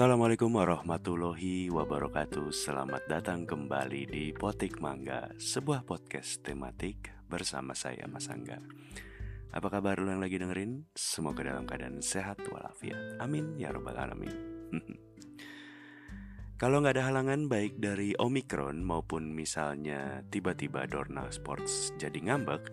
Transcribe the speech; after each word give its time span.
Assalamualaikum 0.00 0.56
warahmatullahi 0.56 1.68
wabarakatuh. 1.68 2.48
Selamat 2.56 3.04
datang 3.04 3.44
kembali 3.44 4.08
di 4.08 4.32
Potik 4.32 4.80
Mangga 4.80 5.28
Sebuah 5.36 5.84
podcast 5.84 6.40
tematik 6.40 7.12
bersama 7.28 7.76
saya 7.76 8.08
Mas 8.08 8.24
Angga. 8.32 8.64
Apa 9.52 9.68
kabar 9.68 10.00
lo 10.00 10.08
yang 10.08 10.24
lagi 10.24 10.40
dengerin? 10.40 10.88
Semoga 10.96 11.44
dalam 11.44 11.68
keadaan 11.68 12.00
sehat 12.00 12.40
walafiat. 12.48 13.20
Amin 13.20 13.60
ya 13.60 13.76
robbal 13.76 14.00
alamin. 14.00 14.32
Kalau 16.64 16.80
nggak 16.80 16.96
ada 16.96 17.04
halangan 17.12 17.52
baik 17.52 17.76
dari 17.76 18.16
Omicron 18.16 18.80
maupun 18.80 19.36
misalnya 19.36 20.24
tiba-tiba 20.32 20.88
Dorna 20.88 21.28
Sports 21.28 21.92
jadi 22.00 22.24
ngambek 22.24 22.72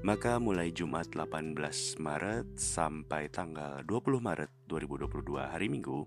maka 0.00 0.40
mulai 0.40 0.72
Jumat 0.72 1.12
18 1.12 1.60
Maret 2.00 2.56
sampai 2.56 3.28
tanggal 3.28 3.84
20 3.84 4.20
Maret 4.20 4.52
2022 4.68 5.44
hari 5.44 5.68
Minggu, 5.72 6.04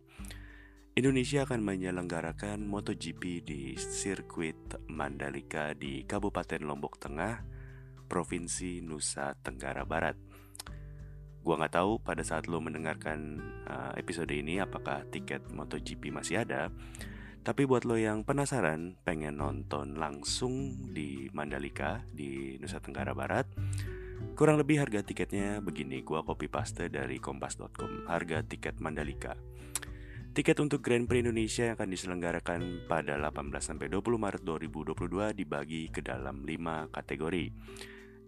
Indonesia 0.98 1.46
akan 1.46 1.62
menyelenggarakan 1.62 2.66
MotoGP 2.66 3.46
di 3.46 3.78
sirkuit 3.78 4.58
Mandalika 4.90 5.78
di 5.78 6.02
Kabupaten 6.02 6.66
Lombok 6.66 6.98
Tengah, 6.98 7.46
Provinsi 8.10 8.82
Nusa 8.82 9.38
Tenggara 9.38 9.86
Barat. 9.86 10.18
Gua 11.46 11.62
nggak 11.62 11.78
tahu 11.78 12.02
pada 12.02 12.26
saat 12.26 12.50
lo 12.50 12.58
mendengarkan 12.66 13.38
uh, 13.70 13.94
episode 13.94 14.34
ini 14.34 14.58
apakah 14.58 15.06
tiket 15.14 15.46
MotoGP 15.54 16.10
masih 16.10 16.42
ada, 16.42 16.74
tapi 17.46 17.70
buat 17.70 17.86
lo 17.86 17.94
yang 18.02 18.26
penasaran 18.26 18.98
pengen 19.06 19.38
nonton 19.38 20.02
langsung 20.02 20.90
di 20.98 21.30
Mandalika 21.30 22.10
di 22.10 22.58
Nusa 22.58 22.82
Tenggara 22.82 23.14
Barat, 23.14 23.46
Kurang 24.34 24.58
lebih 24.58 24.82
harga 24.82 25.06
tiketnya 25.06 25.62
begini, 25.62 26.02
gua 26.02 26.26
copy 26.26 26.50
paste 26.50 26.90
dari 26.90 27.22
kompas.com. 27.22 28.10
Harga 28.10 28.42
tiket 28.42 28.82
Mandalika. 28.82 29.38
Tiket 30.38 30.62
untuk 30.62 30.86
Grand 30.86 31.10
Prix 31.10 31.26
Indonesia 31.26 31.66
yang 31.66 31.74
akan 31.74 31.90
diselenggarakan 31.90 32.86
pada 32.86 33.18
18 33.18 33.58
sampai 33.58 33.90
20 33.90 34.22
Maret 34.22 34.46
2022 34.46 35.34
dibagi 35.34 35.90
ke 35.90 36.06
dalam 36.06 36.46
5 36.46 36.94
kategori. 36.94 37.50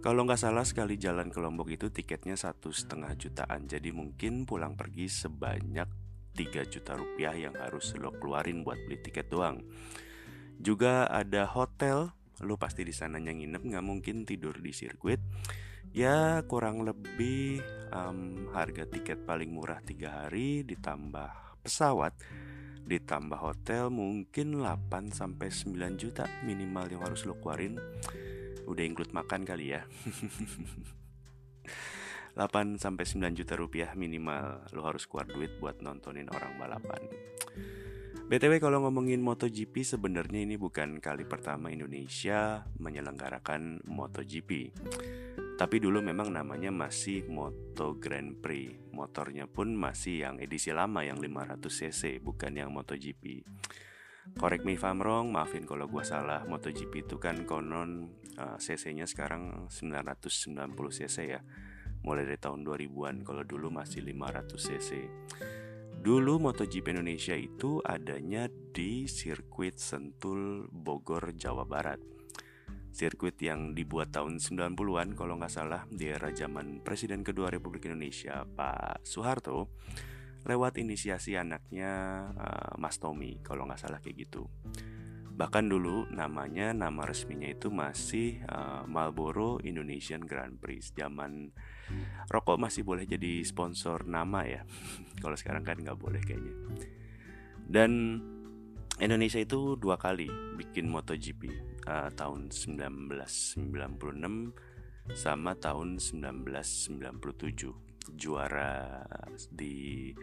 Kalau 0.00 0.22
nggak 0.22 0.38
salah 0.38 0.62
sekali 0.62 0.94
jalan 0.96 1.28
ke 1.28 1.42
Lombok 1.42 1.66
itu 1.74 1.90
tiketnya 1.90 2.38
satu 2.38 2.70
setengah 2.70 3.12
jutaan, 3.18 3.66
jadi 3.66 3.90
mungkin 3.90 4.46
pulang 4.46 4.78
pergi 4.78 5.10
sebanyak 5.10 5.88
3 6.36 6.72
juta 6.72 6.94
rupiah 6.94 7.34
yang 7.34 7.58
harus 7.58 7.90
lo 7.98 8.14
keluarin 8.14 8.62
buat 8.62 8.78
beli 8.86 9.02
tiket 9.02 9.26
doang. 9.26 9.66
Juga 10.56 11.10
ada 11.10 11.48
hotel, 11.50 12.14
lo 12.44 12.54
pasti 12.60 12.84
di 12.86 12.92
sana 12.92 13.18
nginep 13.18 13.62
nggak 13.64 13.84
mungkin 13.84 14.28
tidur 14.28 14.60
di 14.60 14.70
sirkuit 14.70 15.20
ya 15.96 16.44
kurang 16.44 16.84
lebih 16.84 17.64
um, 17.88 18.52
harga 18.52 18.84
tiket 18.84 19.24
paling 19.24 19.48
murah 19.48 19.80
tiga 19.80 20.24
hari 20.24 20.60
ditambah 20.68 21.62
pesawat 21.64 22.12
ditambah 22.86 23.36
hotel 23.42 23.90
mungkin 23.90 24.62
8 24.62 25.10
sampai 25.10 25.50
9 25.50 25.98
juta 25.98 26.30
minimal 26.46 26.86
yang 26.86 27.02
harus 27.02 27.26
lo 27.26 27.34
keluarin. 27.42 27.76
Udah 28.66 28.84
include 28.86 29.10
makan 29.10 29.42
kali 29.42 29.74
ya. 29.74 29.82
8 32.38 32.78
sampai 32.78 33.04
9 33.04 33.32
juta 33.34 33.58
rupiah 33.58 33.90
minimal 33.98 34.70
lo 34.70 34.86
harus 34.86 35.10
keluar 35.10 35.26
duit 35.26 35.58
buat 35.58 35.82
nontonin 35.82 36.30
orang 36.30 36.54
balapan. 36.60 37.02
BTW 38.26 38.58
kalau 38.58 38.82
ngomongin 38.82 39.22
MotoGP 39.22 39.86
sebenarnya 39.86 40.42
ini 40.42 40.58
bukan 40.58 40.98
kali 40.98 41.22
pertama 41.22 41.70
Indonesia 41.70 42.66
menyelenggarakan 42.82 43.86
MotoGP. 43.86 44.74
Tapi 45.56 45.80
dulu 45.80 46.04
memang 46.04 46.28
namanya 46.28 46.68
masih 46.68 47.24
Moto 47.32 47.96
Grand 47.96 48.36
Prix. 48.44 48.92
Motornya 48.92 49.48
pun 49.48 49.72
masih 49.72 50.28
yang 50.28 50.36
edisi 50.36 50.68
lama 50.68 51.00
yang 51.00 51.16
500cc, 51.16 52.20
bukan 52.20 52.52
yang 52.60 52.68
MotoGP. 52.76 53.40
Correct 54.36 54.68
me 54.68 54.76
if 54.76 54.84
I'm 54.84 55.00
wrong, 55.00 55.32
maafin 55.32 55.64
kalau 55.64 55.88
gua 55.88 56.04
salah. 56.04 56.44
MotoGP 56.44 57.08
itu 57.08 57.16
kan 57.16 57.48
konon 57.48 58.12
uh, 58.36 58.60
cc-nya 58.60 59.08
sekarang 59.08 59.72
990cc 59.72 61.16
ya. 61.24 61.40
Mulai 62.04 62.28
dari 62.28 62.36
tahun 62.36 62.60
2000-an, 62.60 63.24
kalau 63.24 63.40
dulu 63.40 63.72
masih 63.72 64.04
500cc. 64.04 65.08
Dulu 66.04 66.36
MotoGP 66.36 67.00
Indonesia 67.00 67.32
itu 67.32 67.80
adanya 67.80 68.52
di 68.52 69.08
sirkuit 69.08 69.80
Sentul 69.80 70.68
Bogor, 70.68 71.32
Jawa 71.32 71.64
Barat. 71.64 72.15
Sirkuit 72.96 73.36
yang 73.44 73.76
dibuat 73.76 74.08
tahun 74.08 74.40
90-an 74.40 75.12
kalau 75.12 75.36
nggak 75.36 75.52
salah 75.52 75.84
di 75.92 76.08
era 76.08 76.32
zaman 76.32 76.80
Presiden 76.80 77.20
kedua 77.20 77.52
Republik 77.52 77.84
Indonesia 77.92 78.48
Pak 78.48 79.04
Soeharto 79.04 79.68
lewat 80.48 80.80
inisiasi 80.80 81.36
anaknya 81.36 82.24
uh, 82.32 82.72
Mas 82.80 82.96
Tommy 82.96 83.36
kalau 83.44 83.68
nggak 83.68 83.84
salah 83.84 84.00
kayak 84.00 84.24
gitu. 84.24 84.48
Bahkan 85.36 85.68
dulu 85.68 86.08
namanya 86.08 86.72
nama 86.72 87.04
resminya 87.04 87.52
itu 87.52 87.68
masih 87.68 88.40
uh, 88.48 88.88
Marlboro 88.88 89.60
Indonesian 89.60 90.24
Grand 90.24 90.56
Prix. 90.56 90.96
Zaman 90.96 91.52
rokok 92.32 92.56
masih 92.56 92.80
boleh 92.80 93.04
jadi 93.04 93.44
sponsor 93.44 94.08
nama 94.08 94.48
ya. 94.48 94.64
Kalau 95.22 95.36
sekarang 95.36 95.68
kan 95.68 95.76
nggak 95.76 96.00
boleh 96.00 96.24
kayaknya. 96.24 96.56
Dan 97.68 98.24
Indonesia 98.96 99.36
itu 99.36 99.76
dua 99.76 100.00
kali 100.00 100.32
bikin 100.56 100.88
MotoGP 100.88 101.75
uh, 101.86 102.10
tahun 102.12 102.50
1996 102.50 105.14
sama 105.14 105.54
tahun 105.54 106.02
1997 106.02 107.06
juara 108.14 109.02
di 109.50 110.14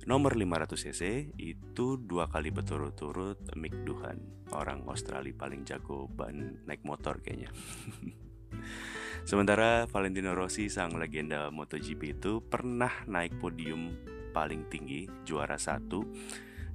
Nomor 0.00 0.32
500 0.32 0.80
cc 0.80 1.02
itu 1.36 2.00
dua 2.00 2.24
kali 2.32 2.48
berturut-turut 2.48 3.52
Mick 3.52 3.84
Duhan 3.84 4.48
Orang 4.56 4.88
Australia 4.88 5.36
paling 5.36 5.68
jago 5.68 6.08
ban 6.08 6.56
naik 6.64 6.80
motor 6.88 7.20
kayaknya. 7.20 7.52
Sementara 9.28 9.84
Valentino 9.92 10.32
Rossi 10.32 10.72
sang 10.72 10.96
legenda 10.96 11.52
MotoGP 11.52 12.16
itu 12.16 12.40
pernah 12.40 13.04
naik 13.04 13.36
podium 13.36 13.92
paling 14.32 14.72
tinggi 14.72 15.04
juara 15.28 15.60
satu 15.60 16.00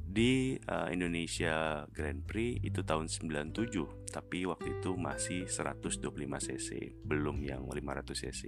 di 0.05 0.55
uh, 0.69 0.87
Indonesia 0.93 1.83
Grand 1.89 2.21
Prix 2.23 2.61
itu 2.61 2.85
tahun 2.85 3.09
97 3.09 4.13
tapi 4.13 4.45
waktu 4.45 4.79
itu 4.79 4.95
masih 4.95 5.49
125 5.49 6.05
cc 6.21 6.69
belum 7.03 7.41
yang 7.43 7.65
500 7.67 8.13
cc 8.13 8.41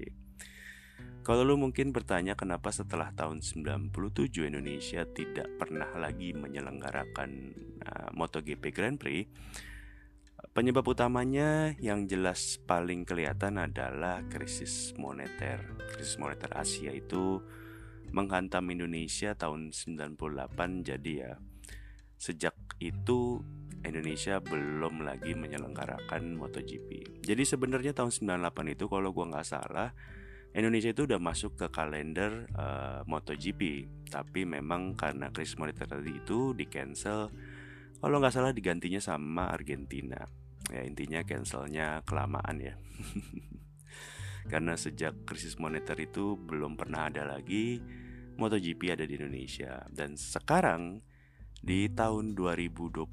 kalau 1.27 1.43
lu 1.43 1.59
mungkin 1.59 1.91
bertanya 1.91 2.39
kenapa 2.39 2.71
setelah 2.71 3.11
tahun 3.11 3.43
97 3.43 3.91
Indonesia 4.47 5.03
tidak 5.11 5.59
pernah 5.59 5.91
lagi 5.99 6.31
menyelenggarakan 6.31 7.31
uh, 7.83 8.09
MotoGP 8.15 8.71
Grand 8.71 8.95
Prix, 8.95 9.27
penyebab 10.55 10.87
utamanya 10.87 11.75
yang 11.83 12.07
jelas 12.07 12.63
paling 12.63 13.03
kelihatan 13.03 13.59
adalah 13.59 14.23
krisis 14.31 14.95
moneter. 14.95 15.59
Krisis 15.91 16.15
moneter 16.15 16.47
Asia 16.55 16.95
itu 16.95 17.43
menghantam 18.11 18.67
Indonesia 18.71 19.35
tahun 19.35 19.71
98 19.75 20.17
jadi 20.87 21.13
ya 21.13 21.33
sejak 22.17 22.55
itu 22.81 23.45
Indonesia 23.85 24.41
belum 24.41 25.05
lagi 25.05 25.37
menyelenggarakan 25.37 26.33
MotoGP. 26.35 27.21
Jadi 27.23 27.43
sebenarnya 27.45 27.93
tahun 27.93 28.09
98 28.09 28.73
itu 28.73 28.89
kalau 28.89 29.13
gua 29.13 29.29
nggak 29.31 29.47
salah 29.47 29.93
Indonesia 30.57 30.89
itu 30.89 31.05
udah 31.05 31.21
masuk 31.21 31.53
ke 31.53 31.67
kalender 31.69 32.49
uh, 32.57 33.05
MotoGP, 33.05 33.85
tapi 34.09 34.47
memang 34.47 34.97
karena 34.97 35.29
moneter 35.29 35.85
tadi 35.85 36.17
itu 36.17 36.57
di 36.57 36.65
cancel. 36.65 37.29
Kalau 38.01 38.17
nggak 38.17 38.33
salah 38.33 38.49
digantinya 38.49 38.97
sama 38.97 39.53
Argentina. 39.53 40.17
Ya 40.73 40.81
intinya 40.81 41.21
cancelnya 41.21 42.01
kelamaan 42.03 42.57
ya. 42.57 42.73
karena 44.47 44.79
sejak 44.79 45.27
krisis 45.27 45.59
moneter 45.59 45.95
itu 45.99 46.39
belum 46.39 46.79
pernah 46.79 47.11
ada 47.11 47.27
lagi 47.27 47.83
MotoGP 48.37 48.93
ada 48.93 49.03
di 49.03 49.17
Indonesia 49.17 49.83
dan 49.89 50.13
sekarang 50.13 51.01
di 51.57 51.89
tahun 51.89 52.37
2022 52.37 53.03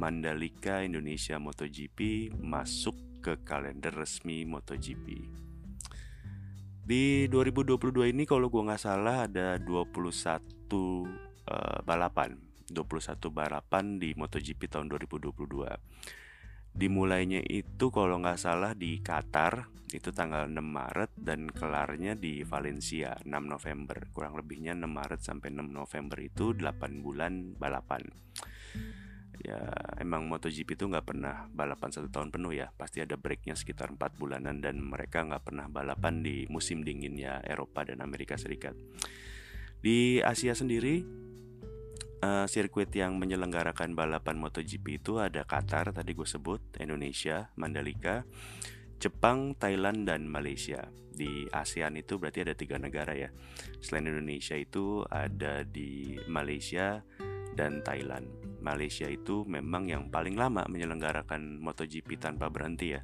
Mandalika 0.00 0.80
Indonesia 0.80 1.36
MotoGP 1.36 2.32
masuk 2.40 2.96
ke 3.20 3.40
kalender 3.44 3.92
resmi 3.92 4.48
MotoGP. 4.48 5.06
Di 6.84 7.28
2022 7.32 8.12
ini 8.12 8.28
kalau 8.28 8.52
gue 8.52 8.60
nggak 8.60 8.80
salah 8.80 9.24
ada 9.24 9.56
21 9.56 9.64
uh, 9.64 11.08
eh, 11.48 11.78
balapan 11.84 12.36
21 12.68 13.28
balapan 13.28 13.96
di 14.00 14.16
MotoGP 14.16 14.68
tahun 14.68 14.92
2022 14.92 16.23
Dimulainya 16.74 17.38
itu 17.46 17.94
kalau 17.94 18.18
nggak 18.18 18.36
salah 18.42 18.74
di 18.74 18.98
Qatar 18.98 19.70
itu 19.94 20.10
tanggal 20.10 20.50
6 20.50 20.58
Maret 20.58 21.14
dan 21.14 21.46
kelarnya 21.46 22.18
di 22.18 22.42
Valencia 22.42 23.14
6 23.22 23.30
November. 23.30 24.10
Kurang 24.10 24.34
lebihnya 24.34 24.74
6 24.74 24.90
Maret 24.90 25.20
sampai 25.22 25.54
6 25.54 25.70
November 25.70 26.18
itu 26.18 26.50
8 26.50 26.98
bulan 26.98 27.54
balapan. 27.54 28.02
Ya 29.38 29.70
emang 30.02 30.26
MotoGP 30.26 30.74
itu 30.74 30.90
nggak 30.90 31.14
pernah 31.14 31.46
balapan 31.54 31.94
satu 31.94 32.10
tahun 32.10 32.34
penuh 32.34 32.58
ya. 32.58 32.74
Pasti 32.74 33.06
ada 33.06 33.14
breaknya 33.14 33.54
sekitar 33.54 33.94
empat 33.94 34.18
bulanan 34.18 34.58
dan 34.58 34.82
mereka 34.82 35.22
nggak 35.22 35.46
pernah 35.46 35.70
balapan 35.70 36.26
di 36.26 36.42
musim 36.50 36.82
dinginnya 36.82 37.38
Eropa 37.46 37.86
dan 37.86 38.02
Amerika 38.02 38.34
Serikat. 38.34 38.74
Di 39.78 40.18
Asia 40.24 40.58
sendiri 40.58 41.23
uh, 42.24 42.44
sirkuit 42.48 42.88
yang 42.96 43.20
menyelenggarakan 43.20 43.92
balapan 43.92 44.40
MotoGP 44.40 45.04
itu 45.04 45.20
ada 45.20 45.44
Qatar 45.44 45.92
tadi 45.92 46.16
gue 46.16 46.24
sebut 46.24 46.80
Indonesia 46.80 47.52
Mandalika 47.60 48.24
Jepang 48.96 49.52
Thailand 49.60 50.08
dan 50.08 50.24
Malaysia 50.24 50.88
di 51.12 51.44
ASEAN 51.52 52.00
itu 52.00 52.16
berarti 52.16 52.48
ada 52.48 52.56
tiga 52.56 52.80
negara 52.80 53.12
ya 53.12 53.28
selain 53.84 54.08
Indonesia 54.08 54.56
itu 54.56 55.04
ada 55.12 55.62
di 55.62 56.16
Malaysia 56.26 57.04
dan 57.54 57.80
Thailand. 57.86 58.26
Malaysia 58.60 59.06
itu 59.06 59.46
memang 59.46 59.86
yang 59.86 60.10
paling 60.10 60.34
lama 60.34 60.66
menyelenggarakan 60.66 61.62
MotoGP 61.62 62.18
tanpa 62.18 62.50
berhenti 62.50 62.98
ya. 62.98 63.02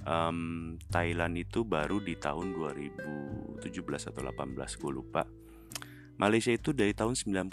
Um, 0.00 0.80
Thailand 0.88 1.36
itu 1.38 1.62
baru 1.62 2.00
di 2.00 2.16
tahun 2.16 2.56
2017 2.56 3.60
atau 4.10 4.20
18 4.26 4.80
gue 4.80 4.92
lupa. 4.92 5.22
Malaysia 6.20 6.52
itu 6.52 6.76
dari 6.76 6.92
tahun 6.92 7.16
91 7.16 7.48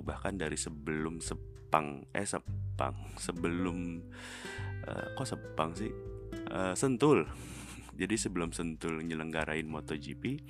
bahkan 0.00 0.32
dari 0.40 0.56
sebelum 0.56 1.20
Sepang 1.20 2.08
eh 2.16 2.24
Sepang 2.24 2.96
sebelum 3.20 4.00
uh, 4.88 5.06
kok 5.12 5.28
Sepang 5.28 5.76
sih? 5.76 5.92
Uh, 6.48 6.72
Sentul. 6.72 7.28
Jadi 8.00 8.16
sebelum 8.16 8.56
Sentul 8.56 9.04
nyelenggarain 9.04 9.68
MotoGP 9.68 10.40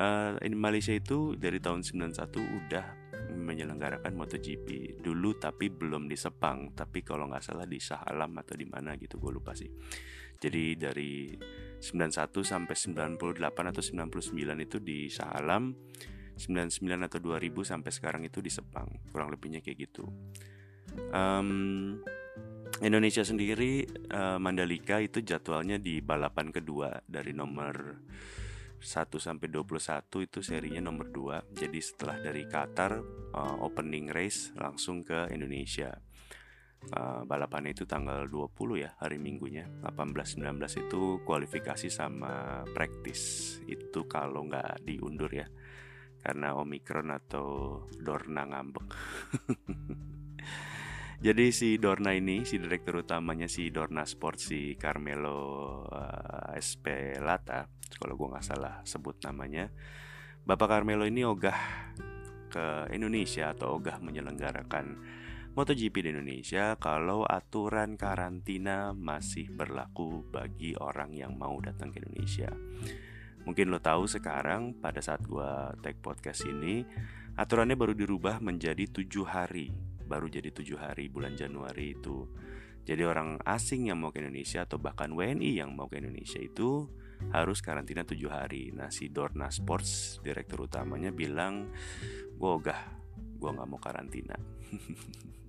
uh, 0.00 0.40
in 0.40 0.56
Malaysia 0.56 0.96
itu 0.96 1.36
dari 1.36 1.60
tahun 1.60 1.84
91 1.84 2.16
udah 2.40 2.86
menyelenggarakan 3.36 4.16
MotoGP. 4.16 4.96
Dulu 5.04 5.36
tapi 5.36 5.68
belum 5.68 6.08
di 6.08 6.16
Sepang 6.16 6.72
tapi 6.72 7.04
kalau 7.04 7.28
nggak 7.28 7.44
salah 7.44 7.68
di 7.68 7.76
Shah 7.76 8.00
Alam 8.08 8.32
atau 8.40 8.56
di 8.56 8.64
mana 8.64 8.96
gitu 8.96 9.20
gue 9.20 9.28
lupa 9.36 9.52
sih. 9.52 9.68
Jadi 10.40 10.72
dari 10.80 11.36
91 11.84 12.32
sampai 12.40 12.72
98 12.72 13.28
atau 13.44 13.82
99 14.08 14.64
itu 14.64 14.80
di 14.80 15.12
Shah 15.12 15.36
Alam 15.36 15.76
99 16.38 17.06
atau 17.10 17.18
2000 17.18 17.52
sampai 17.66 17.90
sekarang 17.90 18.22
itu 18.24 18.38
di 18.38 18.48
Sepang 18.48 18.86
kurang 19.10 19.34
lebihnya 19.34 19.58
kayak 19.58 19.90
gitu 19.90 20.06
um, 21.10 21.98
Indonesia 22.78 23.26
sendiri 23.26 23.82
uh, 24.14 24.38
Mandalika 24.38 25.02
itu 25.02 25.18
jadwalnya 25.18 25.82
di 25.82 25.98
balapan 25.98 26.54
kedua 26.54 26.94
dari 27.02 27.34
nomor 27.34 27.74
1 28.78 29.10
sampai 29.18 29.50
21 29.50 30.30
itu 30.30 30.38
serinya 30.38 30.78
nomor 30.86 31.10
2. 31.10 31.58
Jadi 31.58 31.80
setelah 31.82 32.22
dari 32.22 32.46
Qatar 32.46 32.92
uh, 33.34 33.56
opening 33.66 34.06
race 34.14 34.54
langsung 34.54 35.02
ke 35.02 35.26
Indonesia. 35.34 35.90
Uh, 36.94 37.26
balapan 37.26 37.74
itu 37.74 37.82
tanggal 37.90 38.30
20 38.30 38.54
ya 38.78 38.94
hari 39.02 39.18
Minggunya 39.18 39.66
18 39.82 40.38
19 40.38 40.62
itu 40.86 41.18
kualifikasi 41.26 41.90
sama 41.90 42.62
praktis 42.70 43.58
itu 43.66 44.06
kalau 44.06 44.46
nggak 44.46 44.86
diundur 44.86 45.26
ya 45.26 45.50
karena 46.22 46.54
Omikron 46.58 47.10
atau 47.14 47.80
Dorna 47.98 48.44
ngambek 48.46 48.86
Jadi 51.18 51.50
si 51.50 51.82
Dorna 51.82 52.14
ini, 52.14 52.46
si 52.46 52.62
direktur 52.62 53.02
utamanya 53.02 53.50
si 53.50 53.74
Dorna 53.74 54.06
Sport, 54.06 54.38
si 54.38 54.78
Carmelo 54.78 55.82
uh, 55.90 56.54
eh, 56.54 56.62
SP 56.62 57.18
Lata, 57.18 57.66
kalau 57.98 58.14
gue 58.14 58.30
nggak 58.30 58.46
salah 58.46 58.86
sebut 58.86 59.18
namanya, 59.26 59.66
Bapak 60.46 60.70
Carmelo 60.70 61.02
ini 61.10 61.26
ogah 61.26 61.58
ke 62.54 62.94
Indonesia 62.94 63.50
atau 63.50 63.82
ogah 63.82 63.98
menyelenggarakan 63.98 64.86
MotoGP 65.58 66.06
di 66.06 66.08
Indonesia 66.14 66.78
kalau 66.78 67.26
aturan 67.26 67.98
karantina 67.98 68.94
masih 68.94 69.50
berlaku 69.50 70.22
bagi 70.30 70.78
orang 70.78 71.10
yang 71.18 71.34
mau 71.34 71.58
datang 71.58 71.90
ke 71.90 71.98
Indonesia. 71.98 72.46
Mungkin 73.48 73.72
lo 73.72 73.80
tahu 73.80 74.04
sekarang 74.04 74.76
pada 74.76 75.00
saat 75.00 75.24
gue 75.24 75.50
take 75.80 76.04
podcast 76.04 76.44
ini 76.44 76.84
aturannya 77.40 77.80
baru 77.80 77.96
dirubah 77.96 78.44
menjadi 78.44 78.84
tujuh 78.92 79.24
hari 79.24 79.72
baru 80.08 80.28
jadi 80.32 80.48
tujuh 80.48 80.80
hari 80.80 81.12
bulan 81.12 81.36
Januari 81.36 81.92
itu. 81.92 82.24
Jadi 82.88 83.04
orang 83.04 83.36
asing 83.44 83.92
yang 83.92 84.00
mau 84.00 84.08
ke 84.08 84.24
Indonesia 84.24 84.64
atau 84.64 84.80
bahkan 84.80 85.12
WNI 85.12 85.60
yang 85.60 85.76
mau 85.76 85.92
ke 85.92 86.00
Indonesia 86.00 86.40
itu 86.40 86.88
harus 87.28 87.60
karantina 87.60 88.00
tujuh 88.08 88.32
hari. 88.32 88.72
Nah 88.72 88.88
si 88.88 89.12
Dorna 89.12 89.52
Sports 89.52 90.24
direktur 90.24 90.64
utamanya 90.64 91.12
bilang, 91.12 91.68
gue 92.32 92.48
ogah, 92.48 92.80
gue 93.36 93.50
nggak 93.52 93.68
mau 93.68 93.76
karantina. 93.76 94.40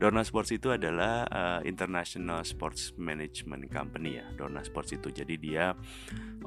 Dorna 0.00 0.24
Sports 0.24 0.56
itu 0.56 0.72
adalah 0.72 1.28
uh, 1.28 1.60
International 1.68 2.40
Sports 2.40 2.96
Management 2.96 3.68
Company 3.68 4.16
ya. 4.16 4.26
Dorna 4.32 4.64
Sports 4.64 4.96
itu 4.96 5.12
jadi 5.12 5.34
dia 5.36 5.66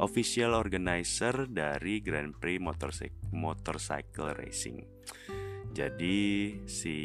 official 0.01 0.57
organizer 0.57 1.45
dari 1.45 2.01
Grand 2.01 2.33
Prix 2.33 2.57
Motorcycle, 2.57 3.29
Motorcycle 3.29 4.33
Racing. 4.33 4.77
Jadi 5.73 6.17
si 6.69 6.97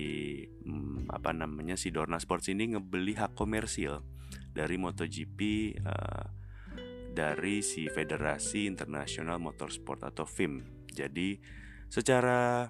hmm, 0.45 1.09
apa 1.13 1.33
namanya 1.33 1.77
si 1.77 1.93
Dorna 1.93 2.21
Sports 2.21 2.49
ini 2.49 2.77
ngebeli 2.77 3.17
hak 3.17 3.37
komersil 3.37 4.05
dari 4.53 4.77
MotoGP 4.77 5.39
uh, 5.85 6.25
dari 7.13 7.65
si 7.65 7.89
Federasi 7.89 8.69
Internasional 8.69 9.41
Motorsport 9.41 10.05
atau 10.05 10.29
FIM. 10.29 10.85
Jadi 10.93 11.41
secara 11.89 12.69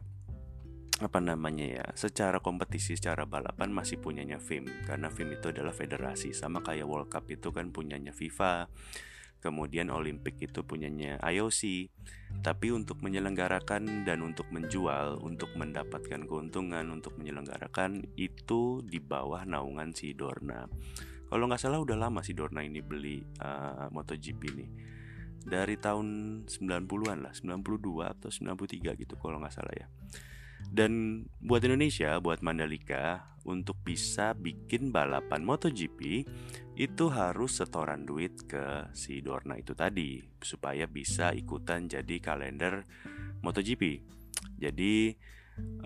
apa 0.99 1.23
namanya 1.23 1.67
ya 1.67 1.87
secara 1.95 2.43
kompetisi 2.43 2.99
secara 2.99 3.23
balapan 3.23 3.71
masih 3.71 4.03
punyanya 4.03 4.43
FIM 4.43 4.67
karena 4.83 5.07
FIM 5.07 5.39
itu 5.39 5.55
adalah 5.55 5.71
federasi 5.71 6.35
sama 6.35 6.59
kayak 6.59 6.91
World 6.91 7.07
Cup 7.07 7.31
itu 7.31 7.55
kan 7.55 7.71
punyanya 7.71 8.11
FIFA 8.11 8.67
kemudian 9.39 9.95
Olimpik 9.95 10.43
itu 10.43 10.67
punyanya 10.67 11.23
IOC 11.23 11.95
tapi 12.43 12.75
untuk 12.75 12.99
menyelenggarakan 12.99 14.03
dan 14.03 14.27
untuk 14.27 14.51
menjual 14.51 15.23
untuk 15.23 15.55
mendapatkan 15.55 16.27
keuntungan 16.27 16.91
untuk 16.91 17.15
menyelenggarakan 17.15 18.03
itu 18.19 18.83
di 18.83 18.99
bawah 18.99 19.47
naungan 19.47 19.95
si 19.95 20.13
Dorna. 20.19 20.67
Kalau 21.29 21.45
nggak 21.47 21.61
salah 21.61 21.79
udah 21.79 21.95
lama 21.95 22.25
si 22.27 22.35
Dorna 22.35 22.67
ini 22.67 22.83
beli 22.83 23.23
uh, 23.39 23.87
MotoGP 23.95 24.43
nih 24.59 24.71
dari 25.49 25.79
tahun 25.79 26.07
90-an 26.51 27.19
lah 27.25 27.33
92 27.33 28.03
atau 28.03 28.29
93 28.29 29.01
gitu 29.07 29.15
kalau 29.17 29.39
nggak 29.39 29.55
salah 29.55 29.75
ya 29.77 29.87
dan 30.69 31.25
buat 31.41 31.65
Indonesia, 31.65 32.21
buat 32.21 32.45
Mandalika, 32.45 33.29
untuk 33.49 33.81
bisa 33.81 34.37
bikin 34.37 34.93
balapan 34.93 35.41
MotoGP 35.41 36.29
itu 36.77 37.05
harus 37.09 37.59
setoran 37.59 38.05
duit 38.05 38.45
ke 38.45 38.93
si 38.93 39.25
Dorna 39.25 39.57
itu 39.57 39.73
tadi 39.73 40.21
supaya 40.45 40.85
bisa 40.85 41.33
ikutan 41.33 41.89
jadi 41.89 42.21
kalender 42.21 42.85
MotoGP. 43.41 44.05
Jadi 44.61 45.17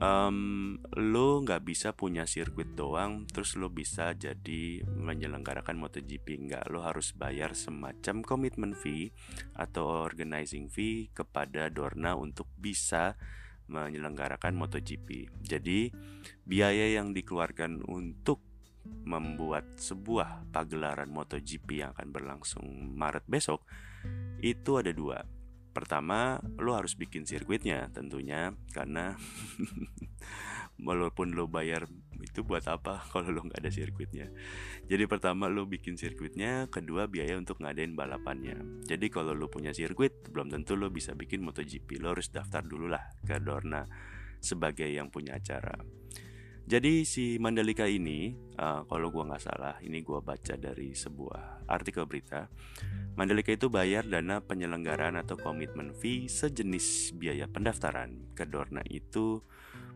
um, 0.02 0.76
lo 0.98 1.40
nggak 1.40 1.62
bisa 1.64 1.94
punya 1.94 2.26
sirkuit 2.26 2.74
doang, 2.74 3.24
terus 3.30 3.54
lo 3.54 3.70
bisa 3.70 4.12
jadi 4.12 4.82
menyelenggarakan 4.84 5.78
MotoGP 5.78 6.26
nggak? 6.50 6.64
Lo 6.68 6.84
harus 6.84 7.14
bayar 7.14 7.54
semacam 7.54 8.20
komitmen 8.26 8.74
fee 8.74 9.14
atau 9.56 10.02
organizing 10.02 10.68
fee 10.68 11.08
kepada 11.14 11.70
Dorna 11.70 12.18
untuk 12.18 12.50
bisa 12.58 13.16
menyelenggarakan 13.72 14.52
MotoGP. 14.52 15.32
Jadi, 15.40 15.88
biaya 16.44 17.00
yang 17.00 17.16
dikeluarkan 17.16 17.88
untuk 17.88 18.44
membuat 18.84 19.78
sebuah 19.78 20.50
pagelaran 20.50 21.10
MotoGP 21.10 21.86
yang 21.86 21.90
akan 21.94 22.08
berlangsung 22.10 22.66
Maret 22.94 23.26
besok 23.30 23.64
itu 24.42 24.78
ada 24.78 24.90
dua. 24.90 25.22
Pertama, 25.72 26.36
lo 26.60 26.76
harus 26.76 26.92
bikin 26.92 27.24
sirkuitnya 27.24 27.88
tentunya 27.96 28.52
karena 28.76 29.16
walaupun 30.82 31.32
lo 31.32 31.46
bayar 31.46 31.86
itu 32.22 32.46
buat 32.46 32.62
apa 32.70 33.02
kalau 33.10 33.34
lo 33.34 33.42
nggak 33.46 33.62
ada 33.62 33.70
sirkuitnya. 33.70 34.30
Jadi 34.86 35.04
pertama 35.10 35.50
lo 35.50 35.66
bikin 35.66 35.98
sirkuitnya, 35.98 36.70
kedua 36.70 37.10
biaya 37.10 37.38
untuk 37.38 37.62
ngadain 37.62 37.94
balapannya. 37.98 38.86
Jadi 38.86 39.06
kalau 39.10 39.34
lo 39.34 39.50
punya 39.50 39.74
sirkuit, 39.74 40.30
belum 40.30 40.50
tentu 40.50 40.78
lo 40.78 40.90
bisa 40.90 41.14
bikin 41.18 41.42
MotoGP. 41.42 41.98
Lo 42.02 42.14
harus 42.14 42.30
daftar 42.30 42.62
dulu 42.62 42.90
lah 42.90 43.02
ke 43.22 43.38
Dorna 43.42 43.86
sebagai 44.42 44.90
yang 44.90 45.10
punya 45.10 45.38
acara. 45.38 45.74
Jadi 46.62 47.02
si 47.02 47.42
Mandalika 47.42 47.90
ini, 47.90 48.38
uh, 48.54 48.86
kalau 48.86 49.10
gue 49.10 49.26
nggak 49.26 49.42
salah, 49.42 49.74
ini 49.82 49.98
gue 49.98 50.22
baca 50.22 50.54
dari 50.54 50.94
sebuah 50.94 51.66
artikel 51.66 52.06
berita. 52.06 52.46
Mandalika 53.18 53.50
itu 53.50 53.66
bayar 53.66 54.06
dana 54.06 54.38
penyelenggaraan 54.38 55.18
atau 55.18 55.34
komitmen 55.34 55.90
fee 55.90 56.30
sejenis 56.30 57.18
biaya 57.18 57.50
pendaftaran 57.50 58.30
ke 58.38 58.46
Dorna 58.46 58.80
itu 58.86 59.42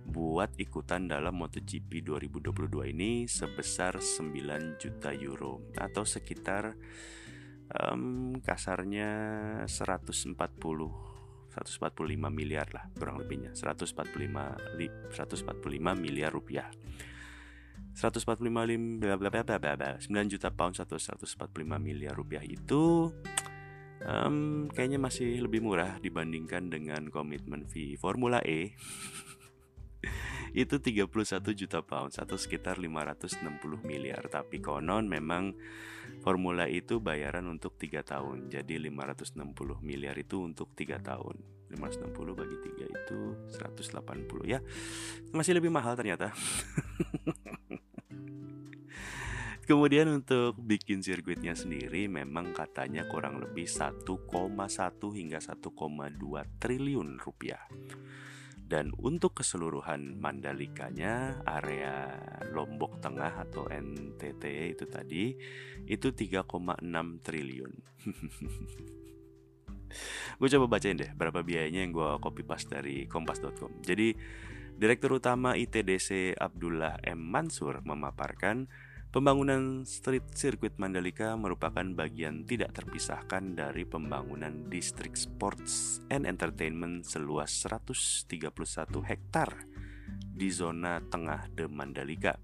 buat 0.07 0.55
ikutan 0.57 1.11
dalam 1.11 1.35
MotoGP 1.35 2.07
2022 2.07 2.95
ini 2.95 3.27
sebesar 3.27 3.99
9 3.99 4.79
juta 4.79 5.11
euro 5.11 5.67
atau 5.75 6.07
sekitar 6.07 6.79
um, 7.75 8.39
kasarnya 8.39 9.11
140 9.67 10.39
145 11.57 12.29
miliar 12.29 12.69
lah 12.71 12.85
kurang 12.95 13.17
lebihnya. 13.17 13.57
145 13.57 14.77
li, 14.77 14.87
145 15.09 15.97
miliar 15.97 16.29
rupiah. 16.29 16.69
145 17.97 18.69
lim, 18.69 19.01
bla 19.01 19.17
bla 19.17 19.33
bla 19.33 19.41
bla 19.41 19.73
bla 19.73 19.91
9 19.97 20.05
juta 20.29 20.53
pound 20.53 20.77
atau 20.77 21.01
145 21.01 21.49
miliar 21.81 22.13
rupiah 22.13 22.45
itu 22.45 23.09
um, 24.05 24.69
kayaknya 24.69 25.01
masih 25.01 25.41
lebih 25.41 25.65
murah 25.65 25.97
dibandingkan 26.05 26.69
dengan 26.69 27.09
komitmen 27.09 27.65
fee 27.65 27.97
Formula 27.97 28.45
E 28.45 28.77
itu 30.63 30.77
31 30.81 31.09
juta 31.53 31.81
pound 31.85 32.17
atau 32.17 32.37
sekitar 32.39 32.81
560 32.81 33.43
miliar. 33.85 34.27
Tapi 34.31 34.63
konon 34.63 35.07
memang 35.07 35.53
formula 36.25 36.67
itu 36.71 37.03
bayaran 37.03 37.47
untuk 37.51 37.77
tiga 37.77 38.01
tahun. 38.07 38.49
Jadi 38.49 38.79
560 38.79 39.37
miliar 39.85 40.17
itu 40.17 40.43
untuk 40.43 40.73
tiga 40.73 40.97
tahun. 41.03 41.57
560 41.67 42.39
bagi 42.39 42.57
3 42.63 42.95
itu 42.95 43.19
180 43.59 44.47
ya 44.47 44.63
masih 45.35 45.59
lebih 45.59 45.75
mahal 45.75 45.99
ternyata. 45.99 46.31
Kemudian 49.67 50.23
untuk 50.23 50.55
bikin 50.63 51.03
sirkuitnya 51.03 51.59
sendiri 51.59 52.07
memang 52.07 52.55
katanya 52.55 53.03
kurang 53.11 53.43
lebih 53.43 53.67
1,1 53.67 54.07
hingga 55.11 55.43
1,2 55.43 55.59
triliun 56.63 57.19
rupiah. 57.19 57.67
Dan 58.67 58.91
untuk 58.99 59.39
keseluruhan 59.39 60.19
Mandalikanya 60.19 61.39
area 61.47 62.11
Lombok 62.51 62.99
Tengah 62.99 63.47
atau 63.47 63.71
NTT 63.71 64.75
itu 64.75 64.85
tadi 64.91 65.39
itu 65.87 66.11
3,6 66.11 66.83
triliun. 67.23 67.73
gue 70.37 70.49
coba 70.51 70.67
bacain 70.67 70.99
deh 70.99 71.15
berapa 71.15 71.47
biayanya 71.47 71.87
yang 71.87 71.95
gue 71.95 72.11
copy 72.19 72.43
paste 72.43 72.75
dari 72.75 73.07
kompas.com. 73.07 73.87
Jadi 73.87 74.11
Direktur 74.77 75.17
Utama 75.17 75.57
ITDC 75.57 76.37
Abdullah 76.37 77.01
M. 77.01 77.17
Mansur 77.17 77.81
memaparkan 77.81 78.69
Pembangunan 79.17 79.89
street 79.89 80.37
circuit 80.37 80.77
Mandalika 80.77 81.41
merupakan 81.41 81.89
bagian 81.89 82.45
tidak 82.45 82.77
terpisahkan 82.77 83.57
dari 83.57 83.89
pembangunan 83.89 84.69
distrik 84.69 85.17
sports 85.17 86.05
and 86.13 86.29
entertainment 86.29 87.01
seluas 87.01 87.49
131 87.65 88.53
hektar 89.09 89.49
di 90.21 90.53
zona 90.53 91.01
tengah 91.01 91.49
The 91.57 91.65
Mandalika. 91.65 92.37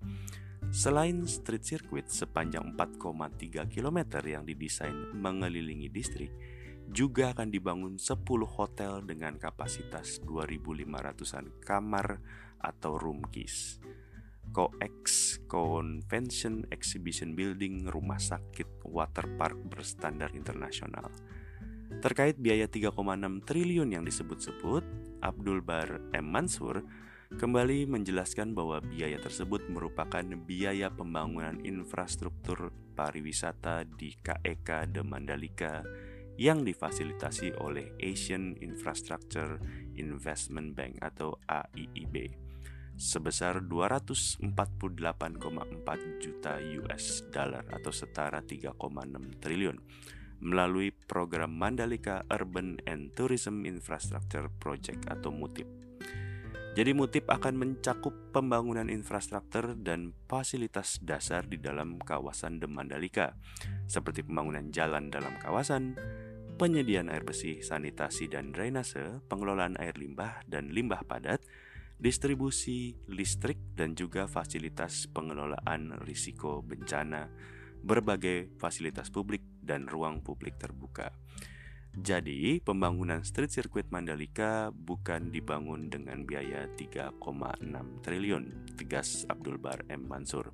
Selain 0.73 1.29
street 1.29 1.61
circuit 1.61 2.09
sepanjang 2.09 2.73
4,3 2.73 3.69
km 3.69 4.25
yang 4.25 4.49
didesain 4.49 5.13
mengelilingi 5.13 5.93
distrik, 5.93 6.33
juga 6.89 7.37
akan 7.37 7.53
dibangun 7.53 8.01
10 8.01 8.25
hotel 8.49 9.05
dengan 9.05 9.37
kapasitas 9.37 10.25
2.500-an 10.25 11.53
kamar 11.61 12.17
atau 12.65 12.97
room 12.97 13.21
keys. 13.29 13.77
COEX 14.53 15.37
Convention 15.49 16.69
Exhibition 16.69 17.33
Building 17.33 17.89
rumah 17.89 18.21
sakit 18.21 18.85
water 18.85 19.25
park 19.41 19.57
berstandar 19.73 20.31
internasional. 20.37 21.09
Terkait 22.05 22.37
biaya 22.37 22.69
3,6 22.69 22.93
triliun 23.49 23.97
yang 23.97 24.05
disebut-sebut, 24.05 24.85
Abdul 25.25 25.65
Bar 25.65 26.13
M. 26.13 26.29
Mansur 26.29 26.85
kembali 27.33 27.89
menjelaskan 27.89 28.53
bahwa 28.53 28.85
biaya 28.85 29.17
tersebut 29.17 29.65
merupakan 29.73 30.25
biaya 30.45 30.93
pembangunan 30.93 31.57
infrastruktur 31.65 32.77
pariwisata 32.93 33.89
di 33.89 34.13
KEK 34.21 34.93
The 34.93 35.03
Mandalika 35.05 35.81
yang 36.37 36.65
difasilitasi 36.65 37.57
oleh 37.61 37.93
Asian 38.01 38.57
Infrastructure 38.61 39.61
Investment 39.97 40.77
Bank 40.77 41.01
atau 41.01 41.37
AIIB 41.49 42.42
sebesar 42.97 43.65
248,4 43.65 44.49
juta 46.21 46.61
US 46.83 47.27
dollar 47.33 47.65
atau 47.73 47.93
setara 47.93 48.45
3,6 48.45 48.77
triliun 49.43 49.77
melalui 50.43 50.91
program 50.91 51.55
Mandalika 51.55 52.27
Urban 52.27 52.83
and 52.91 53.15
Tourism 53.15 53.63
Infrastructure 53.63 54.51
Project 54.59 55.07
atau 55.07 55.31
MUTIP. 55.31 55.71
Jadi 56.73 56.91
MUTIP 56.97 57.29
akan 57.29 57.55
mencakup 57.55 58.33
pembangunan 58.33 58.89
infrastruktur 58.89 59.77
dan 59.77 60.17
fasilitas 60.25 60.99
dasar 61.05 61.45
di 61.45 61.61
dalam 61.61 62.01
kawasan 62.01 62.59
The 62.59 62.67
Mandalika, 62.67 63.37
seperti 63.85 64.25
pembangunan 64.25 64.73
jalan 64.73 65.13
dalam 65.13 65.37
kawasan, 65.37 66.01
penyediaan 66.57 67.13
air 67.13 67.29
bersih, 67.29 67.61
sanitasi 67.61 68.33
dan 68.33 68.57
drainase, 68.57 69.21
pengelolaan 69.29 69.77
air 69.77 69.95
limbah 70.01 70.43
dan 70.49 70.73
limbah 70.73 71.05
padat, 71.05 71.45
distribusi 72.03 72.99
listrik, 73.07 73.79
dan 73.79 73.95
juga 73.95 74.27
fasilitas 74.27 75.07
pengelolaan 75.07 76.03
risiko 76.03 76.59
bencana, 76.59 77.31
berbagai 77.87 78.59
fasilitas 78.59 79.15
publik, 79.15 79.47
dan 79.63 79.87
ruang 79.87 80.19
publik 80.19 80.59
terbuka. 80.59 81.15
Jadi, 81.95 82.59
pembangunan 82.59 83.23
street 83.23 83.53
circuit 83.55 83.87
Mandalika 83.95 84.75
bukan 84.75 85.31
dibangun 85.31 85.93
dengan 85.93 86.27
biaya 86.27 86.67
3,6 86.75 87.21
triliun, 88.03 88.75
tegas 88.75 89.23
Abdul 89.31 89.63
Bar 89.63 89.87
M. 89.87 90.11
Mansur. 90.11 90.51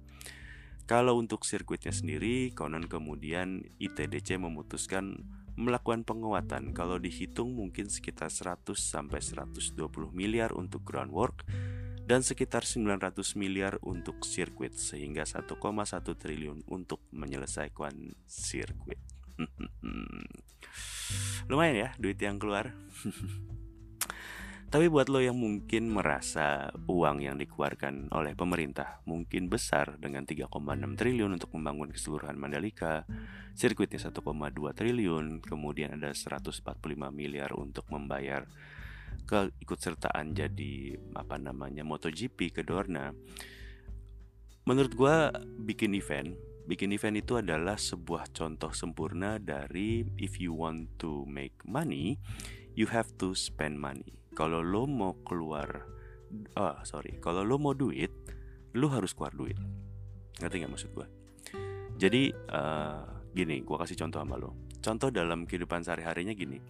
Kalau 0.84 1.16
untuk 1.16 1.48
sirkuitnya 1.48 1.94
sendiri, 1.94 2.52
konon 2.52 2.84
kemudian 2.90 3.64
ITDC 3.80 4.36
memutuskan 4.36 5.24
melakukan 5.58 6.06
penguatan 6.06 6.70
kalau 6.70 7.02
dihitung 7.02 7.50
mungkin 7.50 7.90
sekitar 7.90 8.30
100 8.30 8.78
sampai 8.78 9.18
120 9.18 9.74
miliar 10.14 10.54
untuk 10.54 10.86
groundwork 10.86 11.42
dan 12.06 12.22
sekitar 12.22 12.62
900 12.62 13.18
miliar 13.34 13.74
untuk 13.82 14.22
sirkuit 14.22 14.78
sehingga 14.78 15.26
1,1 15.26 15.50
triliun 16.14 16.62
untuk 16.70 17.02
menyelesaikan 17.10 18.14
sirkuit. 18.24 19.02
Lumayan 21.50 21.76
ya 21.76 21.90
duit 21.98 22.22
yang 22.22 22.38
keluar. 22.38 22.72
Tapi 24.68 24.84
buat 24.92 25.08
lo 25.08 25.16
yang 25.24 25.40
mungkin 25.40 25.88
merasa 25.88 26.68
uang 26.76 27.24
yang 27.24 27.40
dikeluarkan 27.40 28.12
oleh 28.12 28.36
pemerintah 28.36 29.00
mungkin 29.08 29.48
besar 29.48 29.96
dengan 29.96 30.28
3,6 30.28 30.44
triliun 30.92 31.40
untuk 31.40 31.56
membangun 31.56 31.88
keseluruhan 31.88 32.36
Mandalika, 32.36 33.08
sirkuitnya 33.56 33.96
1,2 33.96 34.20
triliun, 34.76 35.40
kemudian 35.40 35.96
ada 35.96 36.12
145 36.12 36.60
miliar 37.08 37.56
untuk 37.56 37.88
membayar 37.88 38.44
keikutsertaan 39.24 40.36
jadi 40.36 41.00
apa 41.16 41.40
namanya 41.40 41.80
MotoGP 41.88 42.52
ke 42.52 42.60
Dorna. 42.60 43.16
Menurut 44.68 44.92
gue 44.92 45.16
bikin 45.64 45.96
event 45.96 46.36
bikin 46.68 46.92
event 46.92 47.16
itu 47.16 47.40
adalah 47.40 47.80
sebuah 47.80 48.28
contoh 48.36 48.76
sempurna 48.76 49.40
dari 49.40 50.04
if 50.20 50.36
you 50.36 50.52
want 50.52 50.92
to 51.00 51.24
make 51.24 51.56
money, 51.64 52.20
you 52.76 52.84
have 52.92 53.08
to 53.16 53.32
spend 53.32 53.80
money. 53.80 54.20
Kalau 54.38 54.62
lo 54.62 54.86
mau 54.86 55.18
keluar, 55.26 55.82
oh 56.54 56.78
sorry, 56.86 57.18
kalau 57.18 57.42
lo 57.42 57.58
mau 57.58 57.74
duit, 57.74 58.14
lo 58.78 58.86
harus 58.94 59.10
keluar 59.18 59.34
duit. 59.34 59.58
Ngerti 60.38 60.54
nggak 60.62 60.70
maksud 60.70 60.90
gue? 60.94 61.06
Jadi 61.98 62.30
uh, 62.30 63.02
gini, 63.34 63.66
gue 63.66 63.76
kasih 63.82 63.98
contoh 63.98 64.22
sama 64.22 64.38
lo. 64.38 64.70
Contoh 64.78 65.10
dalam 65.10 65.42
kehidupan 65.42 65.82
sehari-harinya 65.82 66.38
gini. 66.38 66.62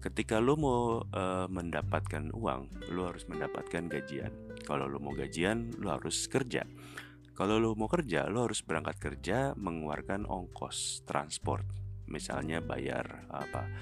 Ketika 0.00 0.40
lo 0.40 0.56
mau 0.56 1.04
uh, 1.04 1.46
mendapatkan 1.52 2.32
uang, 2.32 2.88
lo 2.96 3.12
harus 3.12 3.28
mendapatkan 3.28 3.92
gajian. 3.92 4.32
Kalau 4.64 4.88
lo 4.88 4.96
mau 4.96 5.12
gajian, 5.12 5.76
lo 5.76 5.92
harus 5.92 6.24
kerja 6.32 6.64
kalau 7.32 7.56
lo 7.56 7.72
mau 7.72 7.88
kerja, 7.88 8.28
lo 8.28 8.44
harus 8.44 8.60
berangkat 8.60 9.00
kerja 9.00 9.56
mengeluarkan 9.56 10.28
ongkos 10.28 11.00
transport. 11.08 11.64
Misalnya 12.04 12.60
bayar 12.60 13.24
apa? 13.32 13.72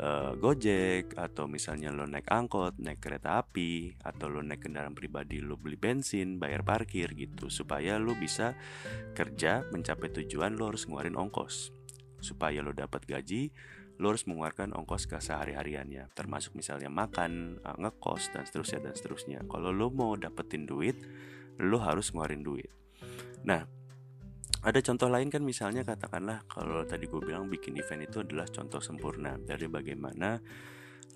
Uh, 0.00 0.32
Gojek 0.40 1.12
atau 1.12 1.44
misalnya 1.44 1.92
lo 1.92 2.08
naik 2.08 2.24
angkot, 2.32 2.80
naik 2.80 3.04
kereta 3.04 3.36
api 3.36 4.00
atau 4.00 4.32
lo 4.32 4.40
naik 4.40 4.64
kendaraan 4.64 4.96
pribadi, 4.96 5.44
lo 5.44 5.60
beli 5.60 5.76
bensin, 5.76 6.40
bayar 6.40 6.64
parkir 6.64 7.12
gitu 7.12 7.52
supaya 7.52 8.00
lo 8.00 8.16
bisa 8.16 8.56
kerja 9.12 9.68
mencapai 9.68 10.08
tujuan 10.08 10.56
lo 10.56 10.72
harus 10.72 10.88
ngeluarin 10.88 11.20
ongkos. 11.20 11.76
Supaya 12.16 12.64
lo 12.64 12.72
dapat 12.72 13.04
gaji, 13.04 13.52
lo 14.00 14.08
harus 14.08 14.24
mengeluarkan 14.24 14.72
ongkos 14.72 15.04
ke 15.04 15.20
sehari-hariannya 15.20 16.08
termasuk 16.16 16.56
misalnya 16.56 16.88
makan, 16.88 17.60
uh, 17.60 17.76
ngekos 17.76 18.32
dan 18.32 18.48
seterusnya 18.48 18.80
dan 18.88 18.94
seterusnya. 18.96 19.38
Kalau 19.44 19.68
lo 19.68 19.92
mau 19.92 20.16
dapetin 20.16 20.64
duit, 20.64 20.96
lo 21.60 21.76
harus 21.76 22.08
ngeluarin 22.16 22.40
duit. 22.40 22.72
Nah, 23.44 23.68
ada 24.60 24.78
contoh 24.84 25.08
lain 25.08 25.32
kan 25.32 25.40
misalnya 25.40 25.88
katakanlah 25.88 26.44
kalau 26.44 26.84
tadi 26.84 27.08
gue 27.08 27.20
bilang 27.24 27.48
bikin 27.48 27.80
event 27.80 28.04
itu 28.04 28.20
adalah 28.20 28.44
contoh 28.44 28.76
sempurna 28.76 29.40
dari 29.40 29.64
bagaimana 29.64 30.36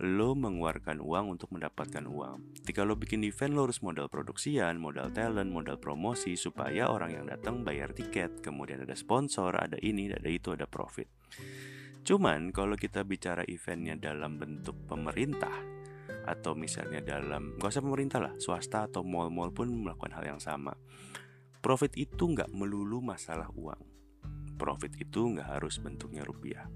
lo 0.00 0.34
mengeluarkan 0.34 0.98
uang 0.98 1.38
untuk 1.38 1.54
mendapatkan 1.54 2.02
uang. 2.02 2.58
Ketika 2.64 2.82
lo 2.82 2.98
bikin 2.98 3.22
event 3.22 3.54
lo 3.54 3.68
harus 3.68 3.78
modal 3.78 4.10
produksian, 4.10 4.80
modal 4.82 5.14
talent, 5.14 5.52
modal 5.54 5.78
promosi 5.78 6.34
supaya 6.34 6.90
orang 6.90 7.14
yang 7.14 7.24
datang 7.30 7.62
bayar 7.62 7.94
tiket, 7.94 8.42
kemudian 8.42 8.82
ada 8.82 8.96
sponsor, 8.98 9.54
ada 9.54 9.78
ini, 9.78 10.10
ada 10.10 10.26
itu, 10.26 10.50
ada 10.50 10.66
profit. 10.66 11.06
Cuman 12.02 12.50
kalau 12.50 12.75
kita 12.75 13.06
bicara 13.06 13.47
eventnya 13.47 13.95
dalam 13.95 14.34
bentuk 14.34 14.75
pemerintah, 14.90 15.54
atau 16.25 16.56
misalnya 16.56 17.04
dalam 17.04 17.54
gak 17.60 17.69
usah 17.69 17.84
pemerintah 17.84 18.16
lah 18.16 18.34
swasta 18.40 18.88
atau 18.88 19.04
mall-mall 19.04 19.52
pun 19.52 19.69
melakukan 19.69 20.16
hal 20.16 20.25
yang 20.25 20.40
sama 20.40 20.73
profit 21.64 21.96
itu 21.96 22.28
nggak 22.28 22.52
melulu 22.52 23.00
masalah 23.00 23.48
uang 23.56 23.80
profit 24.60 24.92
itu 25.00 25.32
nggak 25.32 25.56
harus 25.56 25.80
bentuknya 25.80 26.20
rupiah 26.20 26.68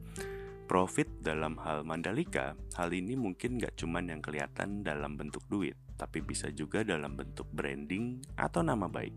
profit 0.64 1.12
dalam 1.20 1.60
hal 1.60 1.84
Mandalika 1.84 2.56
hal 2.72 2.96
ini 2.96 3.12
mungkin 3.12 3.60
nggak 3.60 3.76
cuman 3.76 4.08
yang 4.08 4.24
kelihatan 4.24 4.80
dalam 4.80 5.20
bentuk 5.20 5.44
duit 5.52 5.76
tapi 6.00 6.24
bisa 6.24 6.48
juga 6.56 6.80
dalam 6.88 7.20
bentuk 7.20 7.52
branding 7.52 8.24
atau 8.40 8.64
nama 8.64 8.88
baik 8.88 9.12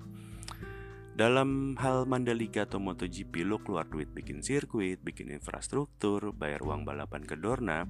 dalam 1.15 1.79
hal 1.79 2.03
Mandalika 2.03 2.67
atau 2.67 2.84
MotoGP 2.84 3.47
lo 3.47 3.63
keluar 3.63 3.88
duit 3.88 4.12
bikin 4.12 4.43
sirkuit, 4.43 4.99
bikin 4.99 5.31
infrastruktur, 5.31 6.36
bayar 6.36 6.63
uang 6.63 6.84
balapan 6.84 7.23
ke 7.23 7.36
Dorna 7.39 7.88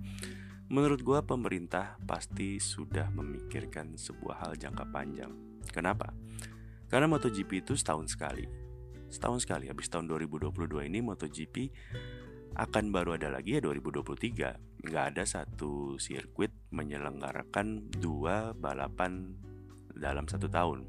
Menurut 0.72 1.04
gue 1.04 1.20
pemerintah 1.28 2.00
pasti 2.08 2.56
sudah 2.56 3.12
memikirkan 3.12 4.00
sebuah 4.00 4.48
hal 4.48 4.56
jangka 4.56 4.88
panjang. 4.88 5.36
Kenapa? 5.68 6.16
Karena 6.92 7.08
MotoGP 7.08 7.64
itu 7.64 7.74
setahun 7.80 8.12
sekali. 8.12 8.44
Setahun 9.08 9.48
sekali, 9.48 9.72
habis 9.72 9.88
tahun 9.88 10.12
2022 10.12 10.92
ini 10.92 11.00
MotoGP 11.00 11.56
akan 12.60 12.92
baru 12.92 13.16
ada 13.16 13.32
lagi 13.32 13.56
ya 13.56 13.64
2023. 13.64 14.84
Nggak 14.84 15.06
ada 15.16 15.24
satu 15.24 15.96
sirkuit 15.96 16.52
menyelenggarakan 16.76 17.88
dua 17.96 18.52
balapan 18.52 19.40
dalam 19.96 20.28
satu 20.28 20.52
tahun. 20.52 20.84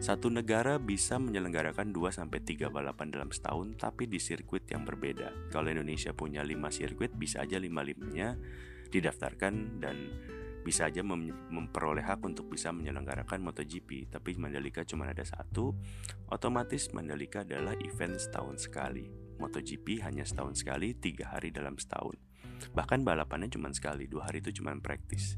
Satu 0.00 0.32
negara 0.32 0.80
bisa 0.80 1.20
menyelenggarakan 1.20 1.92
2 1.92 2.16
sampai 2.16 2.40
3 2.40 2.72
balapan 2.72 3.12
dalam 3.12 3.28
setahun 3.28 3.76
tapi 3.76 4.08
di 4.08 4.16
sirkuit 4.16 4.64
yang 4.72 4.88
berbeda. 4.88 5.52
Kalau 5.52 5.68
Indonesia 5.68 6.16
punya 6.16 6.40
5 6.40 6.72
sirkuit 6.72 7.12
bisa 7.12 7.44
aja 7.44 7.60
5-5-nya 7.60 8.40
didaftarkan 8.88 9.84
dan 9.84 9.96
bisa 10.62 10.88
aja 10.88 11.02
mem 11.02 11.34
memperoleh 11.50 12.02
hak 12.02 12.22
untuk 12.22 12.48
bisa 12.50 12.70
menyelenggarakan 12.70 13.42
MotoGP. 13.42 14.10
Tapi 14.10 14.38
Mandalika 14.38 14.86
cuma 14.86 15.10
ada 15.10 15.26
satu 15.26 15.74
otomatis 16.30 16.90
Mandalika 16.94 17.42
adalah 17.42 17.74
event 17.82 18.18
setahun 18.18 18.70
sekali. 18.70 19.10
MotoGP 19.42 20.06
hanya 20.06 20.22
setahun 20.22 20.62
sekali 20.62 20.94
tiga 20.94 21.34
hari 21.34 21.50
dalam 21.50 21.74
setahun. 21.74 22.14
Bahkan 22.70 23.02
balapannya 23.02 23.50
cuma 23.50 23.74
sekali 23.74 24.06
dua 24.06 24.30
hari 24.30 24.38
itu 24.38 24.62
cuma 24.62 24.70
praktis. 24.78 25.34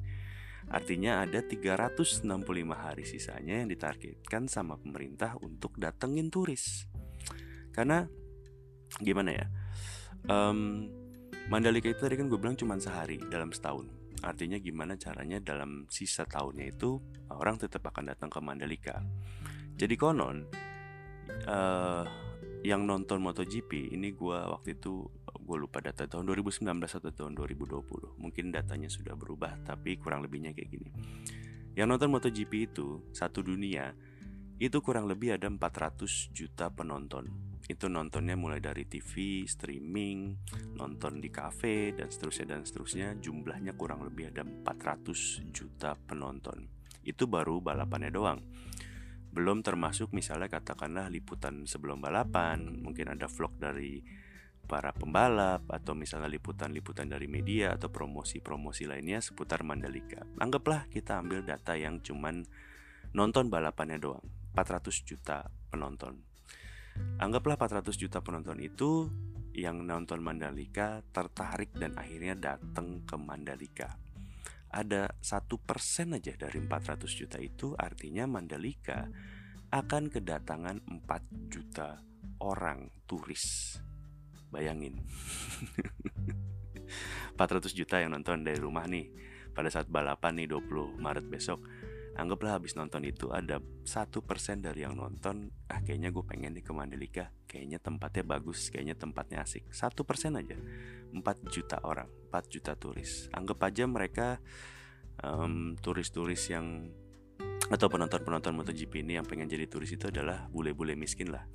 Artinya 0.65 1.21
ada 1.21 1.45
365 1.45 2.25
hari 2.73 3.05
sisanya 3.05 3.61
yang 3.61 3.69
ditargetkan 3.69 4.49
sama 4.49 4.81
pemerintah 4.81 5.37
untuk 5.45 5.77
datengin 5.77 6.33
turis. 6.33 6.89
Karena 7.73 8.09
gimana 9.01 9.31
ya 9.35 9.47
um, 10.31 10.89
Mandalika 11.45 11.93
itu 11.93 12.01
tadi 12.01 12.17
kan 12.17 12.33
gue 12.33 12.41
bilang 12.41 12.57
cuma 12.57 12.81
sehari 12.81 13.21
dalam 13.29 13.53
setahun. 13.53 14.04
Artinya 14.25 14.57
gimana 14.57 14.97
caranya 14.97 15.37
dalam 15.37 15.85
sisa 15.93 16.25
tahunnya 16.25 16.73
itu 16.73 16.97
orang 17.29 17.61
tetap 17.61 17.85
akan 17.85 18.17
datang 18.17 18.33
ke 18.33 18.41
Mandalika. 18.41 19.05
Jadi 19.77 19.95
konon 20.01 20.49
uh, 21.45 22.05
yang 22.65 22.89
nonton 22.89 23.21
MotoGP 23.21 23.93
ini 23.93 24.17
gue 24.17 24.39
waktu 24.41 24.81
itu 24.81 25.05
gue 25.45 25.57
lupa 25.61 25.85
data 25.85 26.09
tahun 26.09 26.25
2019 26.33 26.65
atau 26.65 27.13
tahun 27.13 27.37
2020. 27.37 28.17
Mungkin 28.17 28.45
datanya 28.49 28.89
sudah 28.89 29.13
berubah 29.13 29.61
tapi 29.61 30.01
kurang 30.01 30.25
lebihnya 30.25 30.57
kayak 30.57 30.71
gini. 30.73 30.89
Yang 31.77 31.87
nonton 31.93 32.09
MotoGP 32.17 32.53
itu 32.73 33.05
satu 33.13 33.45
dunia 33.45 33.93
itu 34.57 34.81
kurang 34.81 35.05
lebih 35.11 35.37
ada 35.37 35.51
400 35.51 36.33
juta 36.33 36.71
penonton 36.73 37.54
itu 37.65 37.89
nontonnya 37.89 38.37
mulai 38.37 38.61
dari 38.61 38.85
TV, 38.85 39.45
streaming, 39.49 40.37
nonton 40.77 41.17
di 41.17 41.33
cafe 41.33 41.97
dan 41.97 42.13
seterusnya 42.13 42.57
dan 42.57 42.63
seterusnya 42.69 43.17
jumlahnya 43.17 43.73
kurang 43.73 44.05
lebih 44.05 44.29
ada 44.37 44.45
400 44.45 45.49
juta 45.49 45.97
penonton. 45.97 46.69
Itu 47.01 47.25
baru 47.25 47.65
balapannya 47.65 48.13
doang. 48.13 48.41
Belum 49.33 49.65
termasuk 49.65 50.13
misalnya 50.13 50.53
katakanlah 50.53 51.09
liputan 51.09 51.65
sebelum 51.65 52.05
balapan, 52.05 52.85
mungkin 52.85 53.17
ada 53.17 53.27
vlog 53.33 53.57
dari 53.57 54.05
para 54.65 54.93
pembalap 54.93 55.65
atau 55.69 55.97
misalnya 55.97 56.29
liputan-liputan 56.29 57.09
dari 57.09 57.29
media 57.29 57.77
atau 57.77 57.89
promosi-promosi 57.89 58.85
lainnya 58.85 59.25
seputar 59.25 59.65
Mandalika. 59.65 60.25
Anggaplah 60.37 60.89
kita 60.93 61.21
ambil 61.21 61.45
data 61.45 61.77
yang 61.77 62.01
cuman 62.05 62.45
nonton 63.17 63.49
balapannya 63.49 63.97
doang, 63.97 64.25
400 64.53 65.09
juta 65.09 65.49
penonton 65.73 66.34
Anggaplah 67.19 67.57
400 67.57 67.95
juta 67.95 68.19
penonton 68.21 68.59
itu 68.59 69.07
yang 69.55 69.87
nonton 69.87 70.19
Mandalika 70.19 70.99
tertarik 71.15 71.71
dan 71.79 71.95
akhirnya 71.95 72.35
datang 72.35 73.07
ke 73.07 73.15
Mandalika. 73.15 73.95
Ada 74.75 75.07
satu 75.23 75.63
persen 75.63 76.19
aja 76.19 76.35
dari 76.35 76.59
400 76.59 77.07
juta 77.07 77.39
itu 77.39 77.79
artinya 77.79 78.27
Mandalika 78.27 79.07
akan 79.71 80.11
kedatangan 80.11 80.83
4 81.07 81.51
juta 81.51 82.03
orang 82.43 82.91
turis. 83.07 83.79
Bayangin. 84.51 84.99
400 87.39 87.75
juta 87.75 88.03
yang 88.03 88.15
nonton 88.15 88.43
dari 88.43 88.59
rumah 88.59 88.87
nih 88.87 89.11
pada 89.55 89.71
saat 89.71 89.87
balapan 89.87 90.43
nih 90.43 90.51
20 90.51 90.99
Maret 90.99 91.27
besok 91.31 91.63
anggaplah 92.15 92.59
habis 92.59 92.79
nonton 92.79 93.03
itu 93.03 93.31
ada 93.35 93.59
satu 93.83 94.23
persen 94.23 94.63
dari 94.63 94.87
yang 94.87 94.95
nonton 94.95 95.51
ah 95.71 95.83
kayaknya 95.83 96.15
gue 96.15 96.25
pengen 96.25 96.55
nih 96.55 96.65
ke 96.65 96.73
Mandalika 96.73 97.27
kayaknya 97.51 97.79
tempatnya 97.83 98.25
bagus 98.27 98.71
kayaknya 98.71 98.95
tempatnya 98.95 99.43
asik. 99.43 99.71
Satu 99.75 100.07
persen 100.07 100.39
aja. 100.39 100.55
4 101.15 101.23
juta 101.51 101.79
orang 101.87 102.11
4 102.31 102.53
juta 102.53 102.75
turis. 102.75 103.31
Anggap 103.31 103.59
aja 103.67 103.85
mereka 103.87 104.43
um, 105.23 105.79
turis-turis 105.79 106.51
yang 106.51 106.91
atau 107.65 107.89
penonton-penonton 107.89 108.53
MotoGP 108.61 109.01
ini 109.01 109.17
yang 109.17 109.25
pengen 109.25 109.49
jadi 109.49 109.65
turis 109.65 109.97
itu 109.97 110.13
adalah 110.13 110.47
bule-bule 110.53 110.93
miskin 110.99 111.33
lah. 111.33 111.49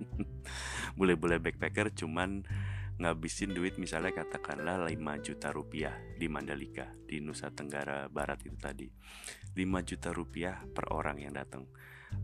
Bule-bule 0.98 1.36
backpacker 1.36 1.92
cuman 1.92 2.40
ngabisin 3.00 3.56
duit 3.56 3.80
misalnya 3.80 4.12
katakanlah 4.12 4.84
5 4.84 4.96
juta 5.24 5.48
rupiah 5.52 5.96
di 6.20 6.28
Mandalika 6.28 6.92
di 7.08 7.20
Nusa 7.24 7.48
Tenggara 7.48 8.12
Barat 8.12 8.44
itu 8.44 8.56
tadi 8.60 8.88
5 9.54 9.88
juta 9.88 10.08
rupiah 10.14 10.56
per 10.70 10.90
orang 10.94 11.18
yang 11.18 11.34
datang. 11.34 11.66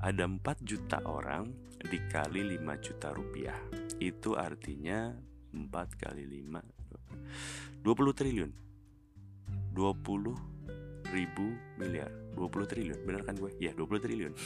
Ada 0.03 0.27
4 0.27 0.63
juta 0.63 1.03
orang 1.07 1.51
dikali 1.83 2.59
5 2.59 2.85
juta 2.85 3.09
rupiah. 3.15 3.59
Itu 3.99 4.39
artinya 4.39 5.15
4 5.55 6.03
kali 6.03 6.25
5 6.27 7.83
20 7.83 8.19
triliun. 8.19 8.51
20 9.75 11.13
ribu 11.13 11.47
miliar. 11.79 12.11
20 12.35 12.71
triliun 12.71 12.99
bener 13.07 13.23
kan 13.25 13.39
gue? 13.39 13.51
Ya 13.63 13.73
20 13.73 14.03
triliun. 14.03 14.35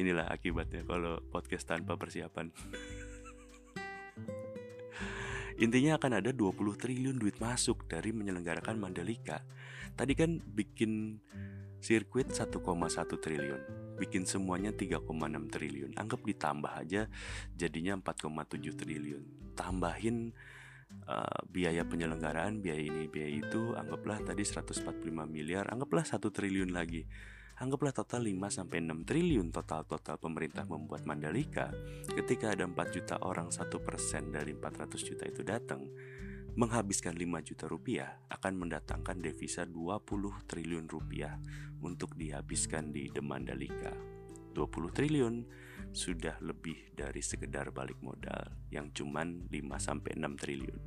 Inilah 0.00 0.30
akibatnya 0.30 0.86
kalau 0.86 1.18
podcast 1.30 1.66
tanpa 1.66 1.98
persiapan 1.98 2.50
Intinya 5.60 6.00
akan 6.00 6.24
ada 6.24 6.32
20 6.32 6.56
triliun 6.56 7.20
duit 7.20 7.36
masuk 7.36 7.84
dari 7.84 8.16
menyelenggarakan 8.16 8.80
Mandalika. 8.80 9.44
Tadi 9.92 10.16
kan 10.16 10.40
bikin 10.40 11.20
sirkuit 11.84 12.32
1,1 12.32 12.56
triliun, 13.20 13.62
bikin 14.00 14.24
semuanya 14.24 14.72
3,6 14.72 15.04
triliun. 15.52 15.92
Anggap 16.00 16.24
ditambah 16.24 16.72
aja 16.72 17.12
jadinya 17.52 17.92
4,7 18.00 18.72
triliun. 18.72 19.52
Tambahin 19.52 20.32
uh, 21.04 21.40
biaya 21.44 21.84
penyelenggaraan, 21.84 22.64
biaya 22.64 22.80
ini, 22.80 23.04
biaya 23.12 23.44
itu, 23.44 23.76
anggaplah 23.76 24.16
tadi 24.24 24.40
145 24.40 25.12
miliar, 25.28 25.68
anggaplah 25.68 26.08
1 26.08 26.24
triliun 26.24 26.72
lagi 26.72 27.04
Anggaplah 27.60 27.92
total 27.92 28.24
5 28.24 28.56
sampai 28.56 28.80
6 28.80 29.04
triliun 29.04 29.52
total-total 29.52 30.16
pemerintah 30.16 30.64
membuat 30.64 31.04
Mandalika. 31.04 31.68
Ketika 32.08 32.56
ada 32.56 32.64
4 32.64 32.72
juta 32.88 33.20
orang 33.20 33.52
1% 33.52 33.68
dari 34.32 34.56
400 34.56 34.96
juta 34.96 35.28
itu 35.28 35.44
datang, 35.44 35.84
menghabiskan 36.56 37.12
5 37.12 37.20
juta 37.44 37.68
rupiah 37.68 38.16
akan 38.32 38.64
mendatangkan 38.64 39.20
devisa 39.20 39.68
20 39.68 40.08
triliun 40.48 40.88
rupiah 40.88 41.36
untuk 41.84 42.16
dihabiskan 42.16 42.96
di 42.96 43.12
The 43.12 43.20
Mandalika. 43.20 43.92
20 44.56 44.96
triliun 44.96 45.44
sudah 45.92 46.40
lebih 46.40 46.96
dari 46.96 47.20
sekedar 47.20 47.76
balik 47.76 48.00
modal 48.00 48.56
yang 48.72 48.88
cuman 48.88 49.52
5 49.52 49.52
sampai 49.76 50.16
6 50.16 50.32
triliun. 50.48 50.80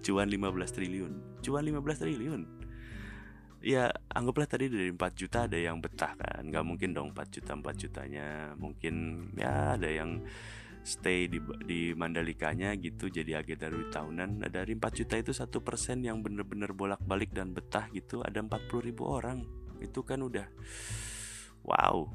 cuan 0.00 0.28
15 0.32 0.48
triliun, 0.72 1.12
cuan 1.44 1.64
15 1.68 2.02
triliun 2.08 2.69
ya 3.60 3.92
anggaplah 4.12 4.48
tadi 4.48 4.72
dari 4.72 4.88
4 4.92 5.00
juta 5.16 5.44
ada 5.46 5.56
yang 5.56 5.78
betah 5.80 6.16
kan. 6.16 6.42
Nggak 6.48 6.64
mungkin 6.64 6.90
dong 6.96 7.08
4 7.12 7.34
juta 7.34 7.52
4 7.56 7.76
jutanya. 7.76 8.28
Mungkin 8.56 8.94
ya 9.36 9.76
ada 9.76 9.88
yang 9.88 10.20
stay 10.80 11.28
di 11.28 11.38
di 11.68 11.92
Mandalikanya 11.92 12.72
gitu 12.80 13.12
jadi 13.12 13.40
agenda 13.44 13.68
dari 13.68 13.86
tahunan. 13.92 14.30
Dari 14.48 14.72
4 14.76 14.98
juta 15.04 15.14
itu 15.20 15.32
satu 15.36 15.60
persen 15.60 16.00
yang 16.04 16.24
bener-bener 16.24 16.72
bolak-balik 16.72 17.32
dan 17.36 17.52
betah 17.52 17.88
gitu 17.92 18.24
ada 18.24 18.40
40 18.40 18.86
ribu 18.88 19.08
orang. 19.08 19.44
Itu 19.80 20.04
kan 20.04 20.24
udah 20.24 20.48
wow 21.64 22.08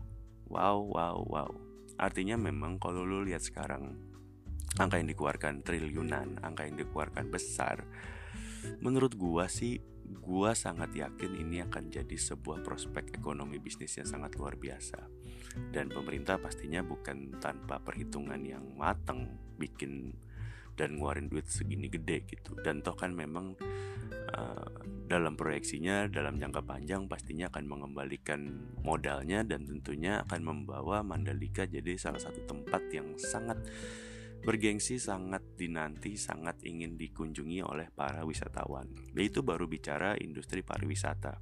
wow 0.50 0.78
wow 0.82 1.18
wow. 1.26 1.50
Artinya 1.96 2.36
memang 2.36 2.76
kalau 2.82 3.08
lu 3.08 3.24
lihat 3.24 3.40
sekarang 3.40 3.96
angka 4.76 5.00
yang 5.00 5.08
dikeluarkan 5.08 5.64
triliunan 5.64 6.44
angka 6.44 6.68
yang 6.68 6.76
dikeluarkan 6.76 7.32
besar 7.32 7.88
menurut 8.84 9.16
gua 9.16 9.48
sih 9.48 9.80
gua 10.22 10.58
sangat 10.58 10.94
yakin 10.94 11.38
ini 11.38 11.62
akan 11.66 11.90
jadi 11.94 12.18
sebuah 12.18 12.62
prospek 12.66 13.16
ekonomi 13.16 13.62
bisnis 13.62 13.98
yang 13.98 14.08
sangat 14.10 14.38
luar 14.38 14.58
biasa. 14.58 15.00
Dan 15.72 15.88
pemerintah 15.88 16.36
pastinya 16.42 16.84
bukan 16.84 17.40
tanpa 17.40 17.80
perhitungan 17.80 18.42
yang 18.44 18.76
matang 18.76 19.40
bikin 19.56 20.12
dan 20.76 21.00
ngeluarin 21.00 21.32
duit 21.32 21.48
segini 21.48 21.88
gede 21.88 22.28
gitu. 22.28 22.60
Dan 22.60 22.84
toh 22.84 22.98
kan 23.00 23.16
memang 23.16 23.56
uh, 24.36 24.68
dalam 25.06 25.38
proyeksinya 25.38 26.10
dalam 26.10 26.42
jangka 26.42 26.66
panjang 26.66 27.06
pastinya 27.06 27.48
akan 27.54 27.66
mengembalikan 27.70 28.42
modalnya 28.82 29.46
dan 29.46 29.64
tentunya 29.70 30.26
akan 30.26 30.42
membawa 30.42 31.06
Mandalika 31.06 31.70
jadi 31.70 31.94
salah 31.96 32.20
satu 32.20 32.42
tempat 32.50 32.82
yang 32.90 33.14
sangat 33.22 33.62
bergengsi 34.46 35.02
sangat 35.02 35.42
dinanti, 35.58 36.14
sangat 36.22 36.62
ingin 36.62 36.96
dikunjungi 36.96 37.66
oleh 37.66 37.90
para 37.90 38.22
wisatawan. 38.22 38.86
Yaitu 39.18 39.42
baru 39.42 39.66
bicara 39.66 40.14
industri 40.22 40.62
pariwisata. 40.62 41.42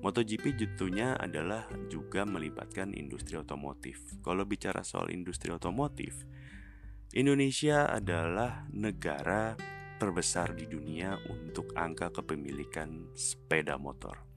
MotoGP 0.00 0.56
tentunya 0.56 1.14
adalah 1.14 1.70
juga 1.86 2.26
melibatkan 2.26 2.90
industri 2.96 3.38
otomotif. 3.38 4.02
Kalau 4.26 4.42
bicara 4.42 4.82
soal 4.82 5.14
industri 5.14 5.52
otomotif, 5.54 6.26
Indonesia 7.14 7.86
adalah 7.86 8.66
negara 8.72 9.54
terbesar 10.00 10.56
di 10.56 10.64
dunia 10.64 11.20
untuk 11.28 11.76
angka 11.76 12.08
kepemilikan 12.16 13.12
sepeda 13.12 13.76
motor. 13.76 14.29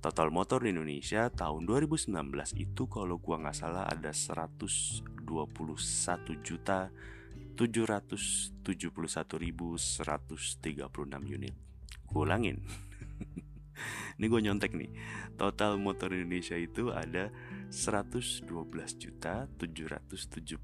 Total 0.00 0.32
motor 0.32 0.64
di 0.64 0.72
Indonesia 0.72 1.28
tahun 1.28 1.68
2019 1.68 2.08
itu 2.56 2.88
kalau 2.88 3.20
gua 3.20 3.36
nggak 3.44 3.52
salah 3.52 3.84
ada 3.84 4.16
121 4.16 5.04
juta 6.40 6.88
771.136 7.60 8.56
unit. 11.28 11.52
Gue 12.08 12.24
ulangin. 12.24 12.64
Ini 14.16 14.28
gue 14.28 14.40
nyontek 14.40 14.72
nih. 14.72 14.88
Total 15.36 15.76
motor 15.76 16.16
Indonesia 16.16 16.56
itu 16.56 16.88
ada 16.92 17.30
112 17.68 18.48
juta 18.96 19.48
771.136 19.60 20.56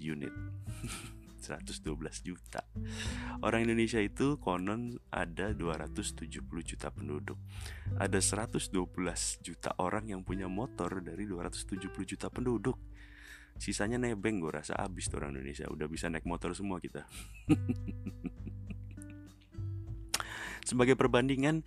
unit. 0.00 0.32
112 1.46 1.86
juta. 2.26 2.66
Orang 3.46 3.62
Indonesia 3.62 4.02
itu 4.02 4.42
konon 4.42 4.98
ada 5.14 5.54
270 5.54 6.26
juta 6.66 6.90
penduduk. 6.90 7.38
Ada 8.02 8.18
112 8.18 8.74
juta 9.46 9.70
orang 9.78 10.10
yang 10.10 10.26
punya 10.26 10.50
motor 10.50 10.98
dari 10.98 11.30
270 11.30 11.78
juta 12.02 12.26
penduduk. 12.26 12.74
Sisanya 13.56 13.96
nebeng 13.96 14.42
gue 14.42 14.52
rasa 14.52 14.76
abis 14.76 15.08
tuh 15.08 15.22
orang 15.22 15.38
Indonesia. 15.38 15.70
Udah 15.70 15.86
bisa 15.86 16.10
naik 16.10 16.26
motor 16.28 16.52
semua 16.52 16.82
kita. 16.82 17.06
Sebagai 20.66 20.98
perbandingan, 20.98 21.62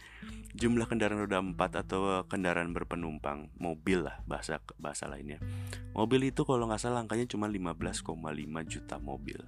jumlah 0.60 0.84
kendaraan 0.92 1.24
roda 1.24 1.40
4 1.40 1.56
atau 1.88 2.28
kendaraan 2.28 2.76
berpenumpang, 2.76 3.48
mobil 3.56 4.04
lah 4.04 4.20
bahasa 4.28 4.60
bahasa 4.76 5.08
lainnya. 5.08 5.40
Mobil 5.96 6.36
itu 6.36 6.44
kalau 6.44 6.68
nggak 6.68 6.84
salah 6.84 7.00
angkanya 7.00 7.24
cuma 7.32 7.48
15,5 7.48 8.04
juta 8.68 9.00
mobil. 9.00 9.40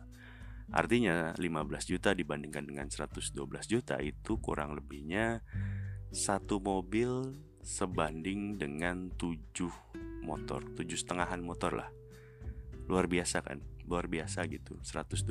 Artinya 0.72 1.36
15 1.36 1.92
juta 1.92 2.16
dibandingkan 2.16 2.64
dengan 2.64 2.88
112 2.88 3.36
juta 3.68 4.00
itu 4.00 4.40
kurang 4.40 4.80
lebihnya 4.80 5.44
satu 6.12 6.64
mobil 6.64 7.36
sebanding 7.60 8.56
dengan 8.56 9.12
7 9.20 9.68
motor, 10.24 10.64
tujuh 10.76 10.96
setengahan 10.96 11.44
motor 11.44 11.76
lah. 11.76 11.90
Luar 12.88 13.12
biasa 13.12 13.44
kan? 13.44 13.60
Luar 13.84 14.08
biasa 14.08 14.48
gitu. 14.48 14.80
112 14.80 15.28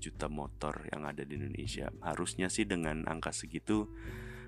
juta 0.00 0.28
motor 0.28 0.84
yang 0.92 1.08
ada 1.08 1.24
di 1.24 1.40
Indonesia. 1.40 1.88
Harusnya 2.04 2.52
sih 2.52 2.68
dengan 2.68 3.08
angka 3.08 3.32
segitu 3.32 3.88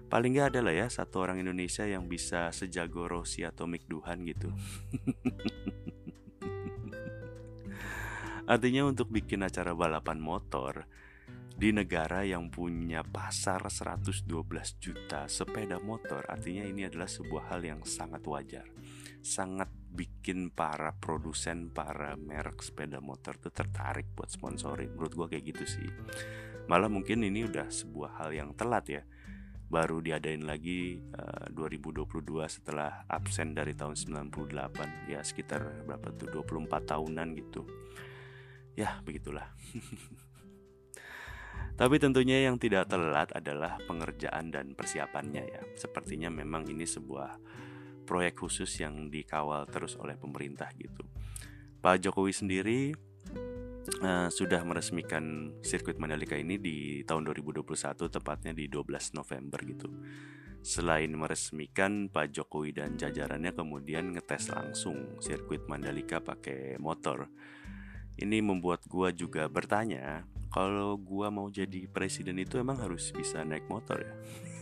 paling 0.07 0.39
nggak 0.39 0.55
ada 0.55 0.61
lah 0.63 0.75
ya 0.75 0.87
satu 0.87 1.19
orang 1.19 1.43
Indonesia 1.43 1.83
yang 1.83 2.07
bisa 2.07 2.55
sejago 2.55 3.11
Rossi 3.11 3.43
atau 3.43 3.67
Mick 3.67 3.91
Duhan 3.91 4.23
gitu. 4.23 4.55
Artinya 8.47 8.87
untuk 8.87 9.11
bikin 9.11 9.43
acara 9.43 9.75
balapan 9.75 10.23
motor 10.23 10.87
di 11.57 11.73
negara 11.73 12.21
yang 12.21 12.53
punya 12.53 13.01
pasar 13.01 13.65
112 13.73 14.29
juta 14.77 15.25
sepeda 15.25 15.81
motor, 15.81 16.23
artinya 16.29 16.63
ini 16.63 16.85
adalah 16.85 17.09
sebuah 17.09 17.49
hal 17.49 17.65
yang 17.65 17.81
sangat 17.83 18.21
wajar. 18.29 18.69
Sangat 19.25 19.73
bikin 19.73 20.53
para 20.53 20.93
produsen, 20.95 21.73
para 21.73 22.13
merek 22.15 22.61
sepeda 22.61 23.01
motor 23.01 23.41
tuh 23.41 23.51
tertarik 23.51 24.13
buat 24.13 24.29
sponsorin. 24.29 24.93
Menurut 24.93 25.13
gua 25.17 25.27
kayak 25.33 25.57
gitu 25.57 25.65
sih. 25.65 25.89
Malah 26.69 26.93
mungkin 26.93 27.25
ini 27.25 27.49
udah 27.49 27.73
sebuah 27.73 28.21
hal 28.21 28.31
yang 28.37 28.53
telat 28.53 28.87
ya. 28.87 29.03
baru 29.67 29.99
diadain 29.99 30.47
lagi 30.47 31.03
uh, 31.11 31.51
2022 31.51 32.07
setelah 32.47 33.03
absen 33.11 33.51
dari 33.51 33.75
tahun 33.75 33.99
98 33.99 35.11
ya 35.11 35.19
sekitar 35.27 35.83
berapa 35.83 36.15
tuh 36.15 36.31
24 36.31 36.71
tahunan 36.87 37.35
gitu 37.35 37.67
ya 38.77 39.01
begitulah 39.03 39.49
Tapi 41.77 42.01
tentunya 42.01 42.49
yang 42.49 42.57
tidak 42.57 42.89
telat 42.89 43.29
adalah 43.37 43.77
pengerjaan 43.85 44.49
dan 44.49 44.73
persiapannya 44.73 45.45
ya. 45.45 45.61
Sepertinya 45.77 46.33
memang 46.33 46.65
ini 46.73 46.89
sebuah 46.89 47.37
proyek 48.09 48.41
khusus 48.41 48.81
yang 48.81 49.13
dikawal 49.13 49.69
terus 49.69 49.93
oleh 50.01 50.17
pemerintah 50.17 50.73
gitu. 50.81 51.05
Pak 51.85 52.01
Jokowi 52.01 52.33
sendiri 52.33 52.81
uh, 54.01 54.33
sudah 54.33 54.65
meresmikan 54.65 55.53
sirkuit 55.61 56.01
Mandalika 56.01 56.33
ini 56.33 56.57
di 56.57 57.05
tahun 57.05 57.29
2021 57.29 57.63
tepatnya 58.09 58.57
di 58.57 58.73
12 58.73 59.21
November 59.21 59.61
gitu. 59.61 59.93
Selain 60.67 61.13
meresmikan, 61.13 62.11
Pak 62.11 62.33
Jokowi 62.35 62.75
dan 62.75 62.99
jajarannya 62.99 63.55
kemudian 63.55 64.17
ngetes 64.17 64.51
langsung 64.51 65.21
sirkuit 65.21 65.69
Mandalika 65.69 66.25
pakai 66.25 66.81
motor. 66.81 67.29
Ini 68.17 68.41
membuat 68.41 68.89
gua 68.89 69.13
juga 69.13 69.45
bertanya, 69.49 70.25
kalau 70.49 70.97
gua 70.97 71.29
mau 71.29 71.53
jadi 71.53 71.85
presiden 71.89 72.41
itu 72.41 72.57
emang 72.57 72.81
harus 72.81 73.13
bisa 73.13 73.45
naik 73.45 73.69
motor 73.69 74.01
ya? 74.01 74.15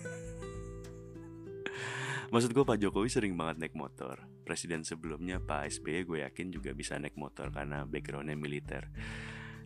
Maksud 2.34 2.50
gue 2.50 2.66
Pak 2.66 2.82
Jokowi 2.82 3.06
sering 3.06 3.38
banget 3.38 3.62
naik 3.62 3.78
motor. 3.78 4.26
Presiden 4.42 4.82
sebelumnya 4.82 5.38
Pak 5.38 5.70
SBY 5.70 6.02
gue 6.02 6.18
yakin 6.26 6.50
juga 6.50 6.74
bisa 6.74 6.98
naik 6.98 7.14
motor 7.14 7.54
karena 7.54 7.86
backgroundnya 7.86 8.34
militer. 8.34 8.90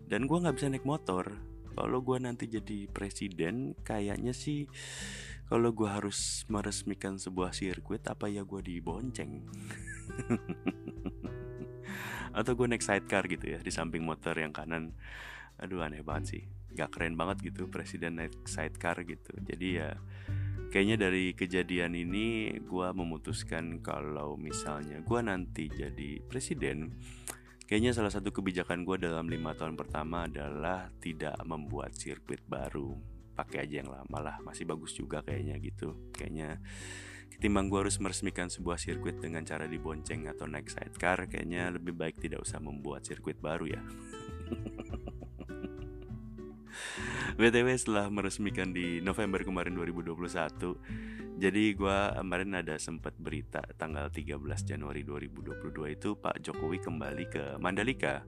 Dan 0.05 0.29
gue 0.29 0.37
gak 0.37 0.53
bisa 0.53 0.69
naik 0.69 0.85
motor. 0.85 1.33
Kalau 1.73 2.03
gue 2.03 2.19
nanti 2.19 2.51
jadi 2.51 2.91
presiden 2.91 3.79
kayaknya 3.87 4.35
sih 4.35 4.67
Kalau 5.47 5.71
gue 5.71 5.87
harus 5.87 6.43
meresmikan 6.51 7.23
sebuah 7.23 7.55
sirkuit 7.55 8.03
apa 8.05 8.27
ya 8.27 8.43
gue 8.45 8.61
dibonceng 8.61 9.47
Atau 12.39 12.55
gue 12.55 12.71
naik 12.71 12.87
sidecar 12.87 13.27
gitu 13.27 13.51
ya 13.51 13.59
di 13.59 13.75
samping 13.75 14.07
motor 14.07 14.39
yang 14.39 14.55
kanan. 14.55 14.95
Aduh 15.59 15.83
aneh 15.83 16.07
banget 16.07 16.39
sih. 16.39 16.43
Gak 16.79 16.95
keren 16.95 17.19
banget 17.19 17.51
gitu 17.51 17.67
presiden 17.67 18.23
naik 18.23 18.47
sidecar 18.47 19.03
gitu. 19.03 19.35
Jadi 19.43 19.83
ya 19.83 19.99
kayaknya 20.71 21.11
dari 21.11 21.35
kejadian 21.35 21.99
ini 21.99 22.55
gue 22.63 22.89
memutuskan 22.95 23.83
kalau 23.83 24.39
misalnya 24.39 25.03
gue 25.03 25.21
nanti 25.25 25.67
jadi 25.67 26.23
presiden 26.29 26.95
kayaknya 27.65 27.97
salah 27.97 28.13
satu 28.13 28.31
kebijakan 28.31 28.85
gue 28.87 29.03
dalam 29.03 29.27
lima 29.27 29.57
tahun 29.59 29.75
pertama 29.75 30.31
adalah 30.31 30.89
tidak 31.03 31.37
membuat 31.43 31.93
sirkuit 31.99 32.47
baru. 32.47 32.95
Pakai 33.35 33.67
aja 33.67 33.83
yang 33.83 33.91
lama 33.91 34.19
lah 34.19 34.37
masih 34.47 34.67
bagus 34.67 34.95
juga 34.95 35.27
kayaknya 35.27 35.59
gitu. 35.59 36.11
Kayaknya 36.15 36.63
ketimbang 37.33 37.69
gue 37.69 37.87
harus 37.87 38.01
meresmikan 38.01 38.49
sebuah 38.49 38.81
sirkuit 38.81 39.21
dengan 39.21 39.45
cara 39.45 39.69
dibonceng 39.69 40.27
atau 40.27 40.49
naik 40.49 40.73
sidecar 40.73 41.29
kayaknya 41.29 41.71
lebih 41.71 41.95
baik 41.95 42.19
tidak 42.19 42.43
usah 42.43 42.59
membuat 42.59 43.05
sirkuit 43.05 43.39
baru 43.39 43.67
ya. 43.69 43.83
BTW 47.39 47.71
setelah 47.79 48.11
meresmikan 48.11 48.75
di 48.75 48.99
November 48.99 49.47
kemarin 49.47 49.79
2021 49.79 51.39
Jadi 51.39 51.65
gue 51.79 51.99
kemarin 52.19 52.51
ada 52.59 52.75
sempat 52.83 53.15
berita 53.15 53.63
tanggal 53.79 54.11
13 54.11 54.43
Januari 54.67 55.07
2022 55.07 55.95
itu 55.95 56.19
Pak 56.19 56.43
Jokowi 56.43 56.83
kembali 56.83 57.25
ke 57.31 57.45
Mandalika. 57.63 58.27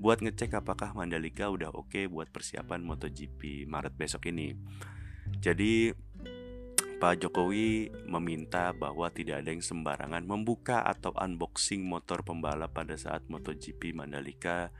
Buat 0.00 0.24
ngecek 0.24 0.56
apakah 0.56 0.96
Mandalika 0.96 1.52
udah 1.52 1.68
oke 1.76 1.92
okay 1.92 2.04
buat 2.08 2.32
persiapan 2.32 2.80
MotoGP 2.80 3.68
Maret 3.68 3.92
besok 4.00 4.32
ini. 4.32 4.56
Jadi 5.36 5.92
Pak 6.96 7.20
Jokowi 7.20 7.92
meminta 8.08 8.72
bahwa 8.72 9.12
tidak 9.12 9.44
ada 9.44 9.52
yang 9.52 9.60
sembarangan 9.60 10.24
membuka 10.24 10.80
atau 10.80 11.12
unboxing 11.12 11.84
motor 11.84 12.24
pembalap 12.24 12.72
pada 12.72 12.96
saat 12.96 13.20
MotoGP 13.28 13.92
Mandalika 13.92 14.72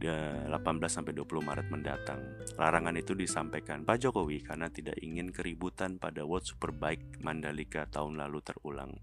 18 0.00 0.48
sampai 0.88 1.12
20 1.12 1.28
Maret 1.44 1.68
mendatang. 1.68 2.20
Larangan 2.56 2.96
itu 2.96 3.12
disampaikan 3.12 3.84
Pak 3.84 4.00
Jokowi 4.00 4.40
karena 4.40 4.72
tidak 4.72 4.96
ingin 5.04 5.28
keributan 5.28 6.00
pada 6.00 6.24
World 6.24 6.48
Superbike 6.48 7.20
Mandalika 7.20 7.84
tahun 7.84 8.16
lalu 8.16 8.40
terulang. 8.40 8.96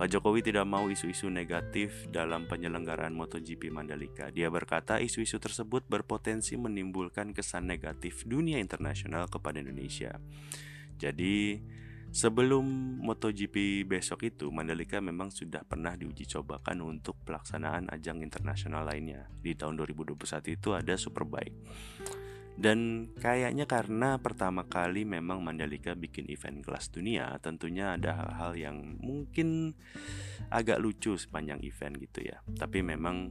Pak 0.00 0.08
Jokowi 0.08 0.40
tidak 0.40 0.64
mau 0.64 0.88
isu-isu 0.88 1.28
negatif 1.28 2.08
dalam 2.08 2.48
penyelenggaraan 2.48 3.12
MotoGP 3.12 3.68
Mandalika. 3.68 4.32
Dia 4.32 4.48
berkata 4.48 5.04
isu-isu 5.04 5.36
tersebut 5.36 5.84
berpotensi 5.84 6.56
menimbulkan 6.56 7.36
kesan 7.36 7.68
negatif 7.68 8.24
dunia 8.24 8.56
internasional 8.56 9.28
kepada 9.28 9.60
Indonesia. 9.60 10.16
Jadi, 10.98 11.62
Sebelum 12.08 12.64
MotoGP 13.04 13.84
besok 13.84 14.24
itu, 14.24 14.48
Mandalika 14.48 14.96
memang 14.96 15.28
sudah 15.28 15.60
pernah 15.60 15.92
diuji 15.92 16.24
cobakan 16.24 16.80
untuk 16.80 17.20
pelaksanaan 17.28 17.92
ajang 17.92 18.24
internasional 18.24 18.88
lainnya. 18.88 19.28
Di 19.44 19.52
tahun 19.52 19.76
2021 19.76 20.56
itu 20.56 20.72
ada 20.72 20.96
Superbike. 20.96 21.56
Dan 22.58 23.12
kayaknya 23.14 23.70
karena 23.70 24.18
pertama 24.18 24.66
kali 24.66 25.04
memang 25.04 25.44
Mandalika 25.44 25.92
bikin 25.94 26.26
event 26.32 26.64
kelas 26.64 26.90
dunia, 26.90 27.38
tentunya 27.38 27.94
ada 27.94 28.24
hal-hal 28.24 28.52
yang 28.56 28.76
mungkin 28.98 29.78
agak 30.50 30.80
lucu 30.80 31.14
sepanjang 31.14 31.60
event 31.62 32.02
gitu 32.02 32.24
ya. 32.24 32.40
Tapi 32.56 32.82
memang 32.82 33.30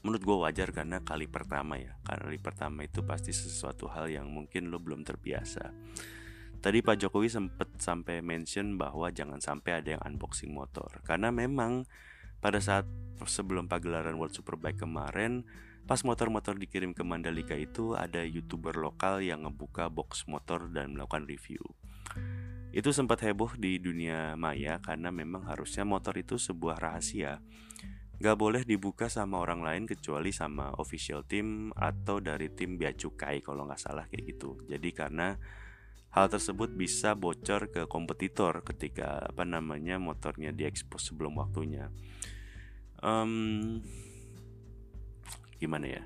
menurut 0.00 0.22
gue 0.26 0.36
wajar 0.48 0.72
karena 0.72 1.04
kali 1.04 1.28
pertama 1.28 1.76
ya. 1.76 1.94
Kali 2.02 2.40
pertama 2.40 2.82
itu 2.82 3.04
pasti 3.04 3.30
sesuatu 3.30 3.86
hal 3.92 4.10
yang 4.10 4.26
mungkin 4.32 4.72
lo 4.72 4.80
belum 4.80 5.04
terbiasa. 5.04 5.70
Tadi 6.64 6.80
Pak 6.80 6.96
Jokowi 6.96 7.28
sempat 7.28 7.76
sampai 7.76 8.24
mention 8.24 8.80
bahwa 8.80 9.12
jangan 9.12 9.36
sampai 9.36 9.84
ada 9.84 10.00
yang 10.00 10.02
unboxing 10.08 10.48
motor 10.56 10.88
karena 11.04 11.28
memang 11.28 11.84
pada 12.40 12.56
saat 12.56 12.88
sebelum 13.28 13.68
pagelaran 13.68 14.16
World 14.16 14.32
Superbike 14.32 14.80
kemarin 14.80 15.44
pas 15.84 16.00
motor-motor 16.00 16.56
dikirim 16.56 16.96
ke 16.96 17.04
Mandalika 17.04 17.52
itu 17.52 17.92
ada 17.92 18.24
youtuber 18.24 18.80
lokal 18.80 19.20
yang 19.20 19.44
ngebuka 19.44 19.92
box 19.92 20.24
motor 20.24 20.72
dan 20.72 20.96
melakukan 20.96 21.28
review. 21.28 21.60
Itu 22.72 22.96
sempat 22.96 23.20
heboh 23.20 23.60
di 23.60 23.76
dunia 23.76 24.32
maya 24.40 24.80
karena 24.80 25.12
memang 25.12 25.44
harusnya 25.44 25.84
motor 25.84 26.16
itu 26.16 26.40
sebuah 26.40 26.80
rahasia. 26.80 27.44
Gak 28.24 28.40
boleh 28.40 28.64
dibuka 28.64 29.12
sama 29.12 29.36
orang 29.36 29.60
lain 29.60 29.84
kecuali 29.84 30.32
sama 30.32 30.72
official 30.80 31.28
team 31.28 31.76
atau 31.76 32.24
dari 32.24 32.48
tim 32.56 32.80
Bea 32.80 32.96
Cukai 32.96 33.44
kalau 33.44 33.68
nggak 33.68 33.84
salah 33.84 34.08
kayak 34.08 34.32
gitu. 34.32 34.64
Jadi 34.64 34.88
karena 34.96 35.36
Hal 36.14 36.30
tersebut 36.30 36.70
bisa 36.70 37.18
bocor 37.18 37.74
ke 37.74 37.90
kompetitor 37.90 38.62
ketika 38.62 39.26
apa 39.26 39.42
namanya 39.42 39.98
motornya 39.98 40.54
diekspos 40.54 41.10
sebelum 41.10 41.34
waktunya. 41.42 41.90
Um, 43.02 43.82
gimana 45.58 45.98
ya? 45.98 46.02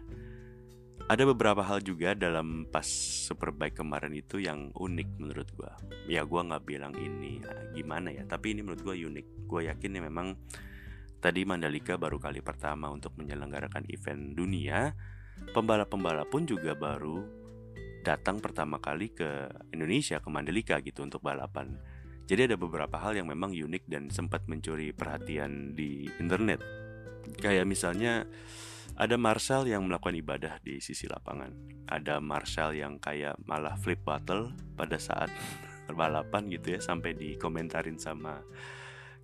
Ada 1.13 1.29
beberapa 1.29 1.61
hal 1.61 1.85
juga 1.85 2.17
dalam 2.17 2.65
pas 2.73 2.89
Superbike 3.29 3.85
kemarin 3.85 4.17
itu 4.17 4.41
yang 4.41 4.73
unik 4.73 5.09
menurut 5.21 5.49
gua. 5.53 5.77
Ya 6.09 6.25
gua 6.25 6.41
nggak 6.41 6.65
bilang 6.65 6.97
ini 6.97 7.45
ya, 7.45 7.53
gimana 7.77 8.09
ya, 8.09 8.25
tapi 8.25 8.57
ini 8.57 8.65
menurut 8.65 8.81
gua 8.81 8.97
unik. 8.97 9.45
Gua 9.45 9.61
yakin 9.69 9.93
ya 9.93 10.03
memang 10.09 10.41
tadi 11.21 11.45
Mandalika 11.45 12.01
baru 12.01 12.17
kali 12.17 12.41
pertama 12.41 12.89
untuk 12.89 13.13
menyelenggarakan 13.21 13.85
event 13.93 14.33
dunia. 14.33 14.97
Pembalap-pembalap 15.53 16.33
pun 16.33 16.49
juga 16.49 16.73
baru 16.73 17.38
datang 18.09 18.41
pertama 18.41 18.81
kali 18.81 19.13
ke 19.13 19.53
Indonesia 19.77 20.17
ke 20.17 20.29
Mandalika 20.33 20.81
gitu 20.81 21.05
untuk 21.05 21.21
balapan. 21.21 21.77
Jadi 22.25 22.49
ada 22.49 22.57
beberapa 22.57 22.97
hal 22.97 23.21
yang 23.21 23.29
memang 23.29 23.53
unik 23.53 23.85
dan 23.85 24.09
sempat 24.09 24.49
mencuri 24.49 24.97
perhatian 24.97 25.77
di 25.77 26.09
internet. 26.17 26.65
Kayak 27.37 27.69
misalnya 27.69 28.25
ada 28.97 29.21
Marshall 29.21 29.69
yang 29.69 29.85
melakukan 29.85 30.17
ibadah 30.17 30.57
di 30.65 30.81
sisi 30.81 31.05
lapangan. 31.05 31.53
Ada 31.85 32.21
Marshall 32.25 32.81
yang 32.81 32.97
kayak 32.97 33.37
malah 33.45 33.77
flip 33.77 34.01
battle 34.01 34.57
pada 34.73 34.97
saat 34.97 35.29
balapan 36.01 36.49
gitu 36.49 36.77
ya 36.77 36.81
sampai 36.81 37.13
dikomentarin 37.13 38.01
sama 38.01 38.41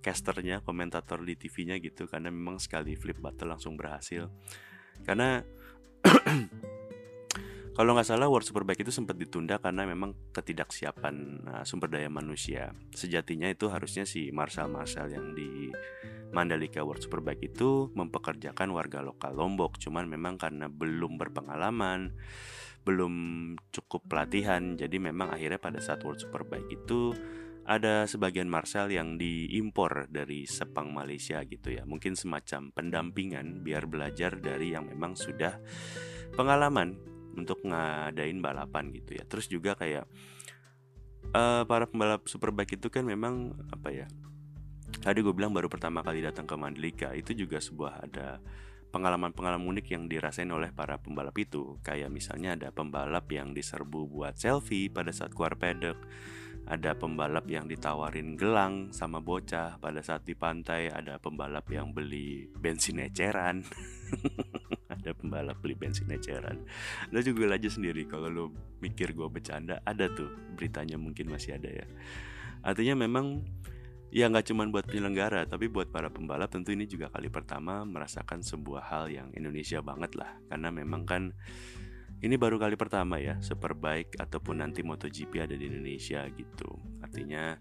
casternya, 0.05 0.61
komentator 0.61 1.25
di 1.25 1.33
TV-nya 1.33 1.81
gitu 1.81 2.05
karena 2.05 2.29
memang 2.29 2.61
sekali 2.61 2.93
flip 2.93 3.17
battle 3.17 3.57
langsung 3.57 3.73
berhasil. 3.73 4.29
Karena 5.01 5.41
Kalau 7.75 7.91
nggak 7.91 8.07
salah 8.07 8.31
World 8.31 8.47
Superbike 8.47 8.87
itu 8.87 8.91
sempat 8.95 9.19
ditunda 9.19 9.59
karena 9.59 9.83
memang 9.83 10.15
ketidaksiapan 10.31 11.15
uh, 11.43 11.63
sumber 11.67 11.91
daya 11.91 12.07
manusia. 12.07 12.71
Sejatinya 12.95 13.51
itu 13.51 13.67
harusnya 13.67 14.07
si 14.07 14.31
Marshall 14.31 14.71
yang 15.11 15.35
di 15.35 15.75
Mandalika 16.31 16.87
World 16.87 17.03
Superbike 17.03 17.51
itu 17.51 17.91
mempekerjakan 17.91 18.71
warga 18.71 19.03
lokal 19.03 19.35
Lombok. 19.35 19.75
Cuman 19.75 20.07
memang 20.07 20.39
karena 20.39 20.71
belum 20.71 21.19
berpengalaman, 21.19 22.15
belum 22.87 23.13
cukup 23.75 24.07
pelatihan, 24.07 24.79
jadi 24.79 24.95
memang 24.95 25.35
akhirnya 25.35 25.59
pada 25.59 25.83
saat 25.83 25.99
World 26.07 26.23
Superbike 26.23 26.71
itu 26.71 27.11
ada 27.67 28.07
sebagian 28.07 28.47
Marshall 28.47 28.87
yang 28.87 29.19
diimpor 29.19 30.07
dari 30.07 30.47
Sepang 30.47 30.95
Malaysia 30.95 31.43
gitu 31.43 31.75
ya. 31.75 31.83
Mungkin 31.83 32.15
semacam 32.15 32.71
pendampingan 32.71 33.67
biar 33.67 33.83
belajar 33.83 34.39
dari 34.39 34.71
yang 34.71 34.87
memang 34.87 35.19
sudah 35.19 35.59
pengalaman 36.39 37.14
untuk 37.37 37.61
ngadain 37.67 38.39
balapan 38.41 38.89
gitu 38.95 39.19
ya. 39.19 39.23
Terus 39.27 39.45
juga 39.51 39.75
kayak 39.75 40.07
uh, 41.35 41.63
para 41.67 41.85
pembalap 41.85 42.25
superbike 42.25 42.79
itu 42.79 42.87
kan 42.89 43.03
memang 43.03 43.53
apa 43.71 43.89
ya 43.91 44.07
tadi 45.01 45.19
gue 45.21 45.33
bilang 45.33 45.51
baru 45.51 45.67
pertama 45.67 46.05
kali 46.05 46.21
datang 46.21 46.45
ke 46.45 46.55
Mandalika 46.55 47.09
itu 47.17 47.33
juga 47.33 47.57
sebuah 47.57 48.05
ada 48.05 48.39
pengalaman-pengalaman 48.93 49.75
unik 49.75 49.87
yang 49.91 50.03
dirasain 50.07 50.47
oleh 50.47 50.71
para 50.71 50.95
pembalap 50.95 51.35
itu. 51.35 51.75
Kayak 51.83 52.15
misalnya 52.15 52.55
ada 52.55 52.71
pembalap 52.71 53.27
yang 53.27 53.51
diserbu 53.51 54.07
buat 54.07 54.39
selfie 54.39 54.87
pada 54.87 55.11
saat 55.11 55.35
keluar 55.35 55.59
pedok 55.59 55.99
ada 56.65 56.97
pembalap 56.97 57.45
yang 57.45 57.69
ditawarin 57.69 58.33
gelang 58.33 58.89
sama 58.89 59.21
bocah. 59.21 59.77
Pada 59.77 60.01
saat 60.01 60.25
di 60.25 60.33
pantai 60.33 60.89
ada 60.89 61.21
pembalap 61.21 61.69
yang 61.69 61.93
beli 61.93 62.49
bensin 62.57 63.01
eceran. 63.05 63.61
Ada 64.85 65.17
pembalap 65.17 65.61
beli 65.61 65.73
bensin 65.73 66.09
eceran. 66.13 66.61
Lo 67.09 67.21
juga 67.21 67.49
aja 67.53 67.69
sendiri 67.69 68.05
kalau 68.05 68.29
lo 68.29 68.45
mikir 68.81 69.17
gue 69.17 69.25
bercanda 69.29 69.81
ada 69.81 70.05
tuh 70.09 70.29
beritanya 70.53 70.97
mungkin 70.97 71.29
masih 71.29 71.57
ada 71.57 71.69
ya. 71.69 71.85
Artinya 72.61 73.05
memang 73.05 73.41
ya 74.13 74.29
nggak 74.29 74.45
cuma 74.49 74.65
buat 74.69 74.85
penyelenggara 74.85 75.49
tapi 75.49 75.69
buat 75.69 75.89
para 75.89 76.13
pembalap 76.13 76.53
tentu 76.53 76.71
ini 76.71 76.85
juga 76.85 77.09
kali 77.09 77.33
pertama 77.33 77.81
merasakan 77.83 78.45
sebuah 78.45 78.87
hal 78.87 79.05
yang 79.09 79.27
Indonesia 79.33 79.81
banget 79.81 80.17
lah. 80.17 80.37
Karena 80.49 80.69
memang 80.69 81.01
kan 81.05 81.33
ini 82.23 82.35
baru 82.39 82.55
kali 82.55 82.79
pertama 82.79 83.19
ya 83.19 83.35
Superbike 83.43 84.15
ataupun 84.15 84.63
nanti 84.63 84.85
MotoGP 84.85 85.33
ada 85.43 85.55
di 85.55 85.67
Indonesia 85.67 86.23
gitu. 86.31 86.79
Artinya 87.03 87.59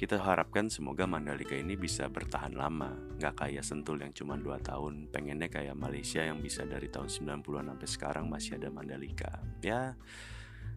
kita 0.00 0.16
harapkan 0.16 0.72
semoga 0.72 1.04
Mandalika 1.04 1.52
ini 1.52 1.76
bisa 1.76 2.08
bertahan 2.08 2.56
lama. 2.56 2.94
Nggak 3.20 3.34
kayak 3.44 3.64
Sentul 3.66 4.00
yang 4.00 4.14
cuma 4.14 4.38
2 4.38 4.56
tahun. 4.62 5.12
Pengennya 5.12 5.52
kayak 5.52 5.76
Malaysia 5.76 6.24
yang 6.24 6.40
bisa 6.40 6.64
dari 6.64 6.88
tahun 6.88 7.10
90-an 7.10 7.74
sampai 7.74 7.88
sekarang 7.88 8.24
masih 8.30 8.56
ada 8.56 8.72
Mandalika. 8.72 9.42
Ya 9.60 9.98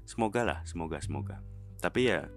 semoga 0.03 0.43
lah, 0.43 0.59
semoga, 0.67 0.99
semoga. 0.99 1.39
Tapi 1.79 2.11
ya 2.11 2.27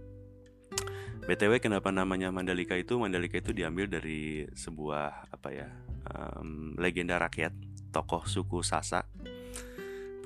BTW 1.27 1.59
kenapa 1.59 1.91
namanya 1.91 2.31
Mandalika 2.31 2.79
itu? 2.79 3.01
Mandalika 3.03 3.43
itu 3.43 3.51
diambil 3.51 3.91
dari 3.91 4.47
sebuah 4.55 5.35
apa 5.35 5.49
ya 5.51 5.67
um, 6.15 6.79
legenda 6.79 7.19
rakyat 7.19 7.51
tokoh 7.91 8.23
suku 8.31 8.63
Sasak 8.63 9.11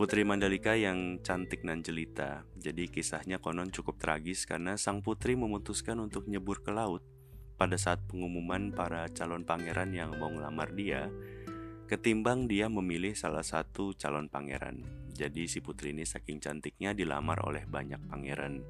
Putri 0.01 0.25
Mandalika 0.25 0.81
yang 0.81 1.21
cantik 1.21 1.61
dan 1.61 1.85
jelita. 1.85 2.49
Jadi 2.57 2.89
kisahnya 2.89 3.37
konon 3.37 3.69
cukup 3.69 4.01
tragis 4.01 4.49
karena 4.49 4.81
sang 4.81 5.05
putri 5.05 5.37
memutuskan 5.37 6.01
untuk 6.01 6.25
nyebur 6.25 6.65
ke 6.65 6.73
laut 6.73 7.05
pada 7.61 7.77
saat 7.77 8.01
pengumuman 8.09 8.73
para 8.73 9.13
calon 9.13 9.45
pangeran 9.45 9.93
yang 9.93 10.17
mau 10.17 10.33
ngelamar 10.33 10.73
dia, 10.73 11.13
ketimbang 11.85 12.49
dia 12.49 12.73
memilih 12.73 13.13
salah 13.13 13.45
satu 13.45 13.93
calon 13.93 14.33
pangeran. 14.33 14.81
Jadi 15.13 15.45
si 15.45 15.61
putri 15.61 15.93
ini 15.93 16.09
saking 16.09 16.41
cantiknya 16.41 16.97
dilamar 16.97 17.45
oleh 17.45 17.69
banyak 17.69 18.01
pangeran. 18.09 18.65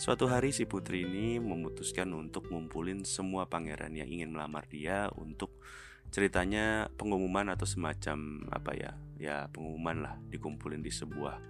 Suatu 0.00 0.24
hari 0.24 0.56
si 0.56 0.64
putri 0.64 1.04
ini 1.04 1.36
memutuskan 1.36 2.08
untuk 2.16 2.48
ngumpulin 2.48 3.04
semua 3.04 3.44
pangeran 3.44 3.92
yang 3.92 4.08
ingin 4.08 4.32
melamar 4.32 4.64
dia 4.72 5.12
untuk 5.20 5.52
ceritanya 6.12 6.92
pengumuman 7.00 7.48
atau 7.48 7.64
semacam 7.64 8.44
apa 8.52 8.76
ya 8.76 8.92
ya 9.16 9.48
pengumuman 9.48 10.04
lah 10.04 10.14
dikumpulin 10.28 10.84
di 10.84 10.92
sebuah 10.92 11.40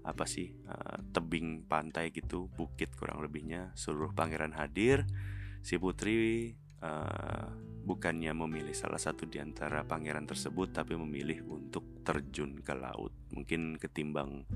apa 0.00 0.24
sih 0.24 0.48
uh, 0.64 0.96
tebing 1.12 1.66
pantai 1.68 2.14
gitu 2.14 2.48
bukit 2.54 2.94
kurang 2.96 3.20
lebihnya. 3.20 3.74
Seluruh 3.76 4.14
pangeran 4.14 4.54
hadir 4.56 5.04
si 5.60 5.76
putri 5.76 6.54
uh, 6.80 7.50
bukannya 7.84 8.32
memilih 8.32 8.72
salah 8.72 9.00
satu 9.00 9.28
di 9.28 9.42
antara 9.42 9.84
pangeran 9.84 10.24
tersebut 10.24 10.72
tapi 10.72 10.96
memilih 10.96 11.44
untuk 11.50 12.00
terjun 12.06 12.62
ke 12.62 12.72
laut. 12.72 13.12
Mungkin 13.34 13.76
ketimbang 13.76 14.46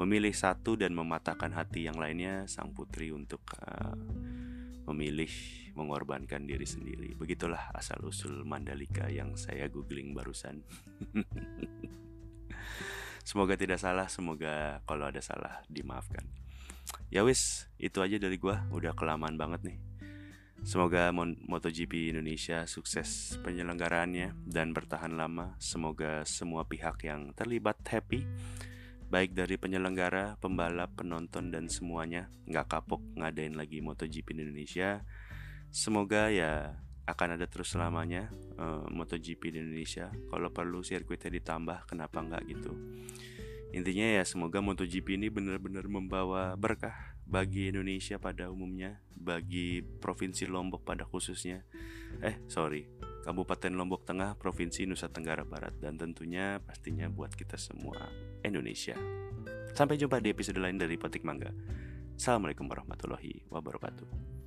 memilih 0.00 0.32
satu 0.32 0.80
dan 0.80 0.96
mematahkan 0.96 1.52
hati 1.52 1.84
yang 1.84 2.00
lainnya 2.00 2.48
sang 2.48 2.72
putri 2.72 3.12
untuk 3.12 3.44
uh, 3.60 3.92
memilih 4.90 5.30
mengorbankan 5.78 6.44
diri 6.44 6.66
sendiri. 6.66 7.14
Begitulah 7.14 7.70
asal-usul 7.72 8.42
Mandalika 8.42 9.06
yang 9.06 9.38
saya 9.38 9.70
googling 9.70 10.12
barusan. 10.12 10.60
semoga 13.28 13.54
tidak 13.54 13.78
salah, 13.78 14.10
semoga 14.10 14.82
kalau 14.84 15.08
ada 15.08 15.22
salah 15.22 15.62
dimaafkan. 15.70 16.26
Ya 17.10 17.22
wis, 17.22 17.70
itu 17.78 18.02
aja 18.02 18.18
dari 18.18 18.38
gua, 18.38 18.66
udah 18.74 18.94
kelamaan 18.94 19.38
banget 19.38 19.74
nih. 19.74 19.78
Semoga 20.60 21.08
MotoGP 21.14 22.12
Indonesia 22.12 22.68
sukses 22.68 23.40
penyelenggaraannya 23.40 24.44
dan 24.44 24.76
bertahan 24.76 25.16
lama. 25.16 25.56
Semoga 25.56 26.20
semua 26.28 26.68
pihak 26.68 27.00
yang 27.08 27.32
terlibat 27.32 27.80
happy 27.88 28.28
baik 29.10 29.34
dari 29.34 29.58
penyelenggara, 29.58 30.38
pembalap, 30.38 30.94
penonton 30.94 31.50
dan 31.50 31.66
semuanya 31.66 32.30
nggak 32.46 32.70
kapok 32.70 33.02
ngadain 33.18 33.58
lagi 33.58 33.82
MotoGP 33.82 34.38
di 34.38 34.40
Indonesia. 34.46 35.02
Semoga 35.74 36.30
ya 36.30 36.78
akan 37.10 37.34
ada 37.34 37.50
terus 37.50 37.74
selamanya 37.74 38.30
uh, 38.54 38.86
MotoGP 38.86 39.50
di 39.50 39.58
Indonesia. 39.58 40.14
Kalau 40.30 40.54
perlu 40.54 40.86
sirkuitnya 40.86 41.42
ditambah, 41.42 41.90
kenapa 41.90 42.22
nggak 42.22 42.42
gitu? 42.54 42.72
Intinya 43.74 44.18
ya 44.18 44.22
semoga 44.22 44.62
MotoGP 44.62 45.18
ini 45.18 45.26
benar-benar 45.26 45.90
membawa 45.90 46.54
berkah 46.54 47.09
bagi 47.30 47.70
Indonesia 47.70 48.18
pada 48.18 48.50
umumnya, 48.50 48.98
bagi 49.14 49.86
provinsi 49.86 50.50
Lombok 50.50 50.82
pada 50.82 51.06
khususnya. 51.06 51.62
Eh 52.18 52.42
sorry, 52.50 52.90
Kabupaten 53.22 53.70
Lombok 53.70 54.02
Tengah, 54.02 54.34
Provinsi 54.34 54.82
Nusa 54.90 55.06
Tenggara 55.06 55.46
Barat, 55.46 55.78
dan 55.78 55.94
tentunya 55.94 56.58
pastinya 56.58 57.06
buat 57.06 57.30
kita 57.30 57.54
semua 57.54 58.10
Indonesia. 58.42 58.98
Sampai 59.70 59.94
jumpa 59.94 60.18
di 60.18 60.34
episode 60.34 60.58
lain 60.58 60.74
dari 60.74 60.98
Petik 60.98 61.22
Mangga. 61.22 61.54
Assalamualaikum 62.18 62.66
warahmatullahi 62.66 63.46
wabarakatuh. 63.46 64.39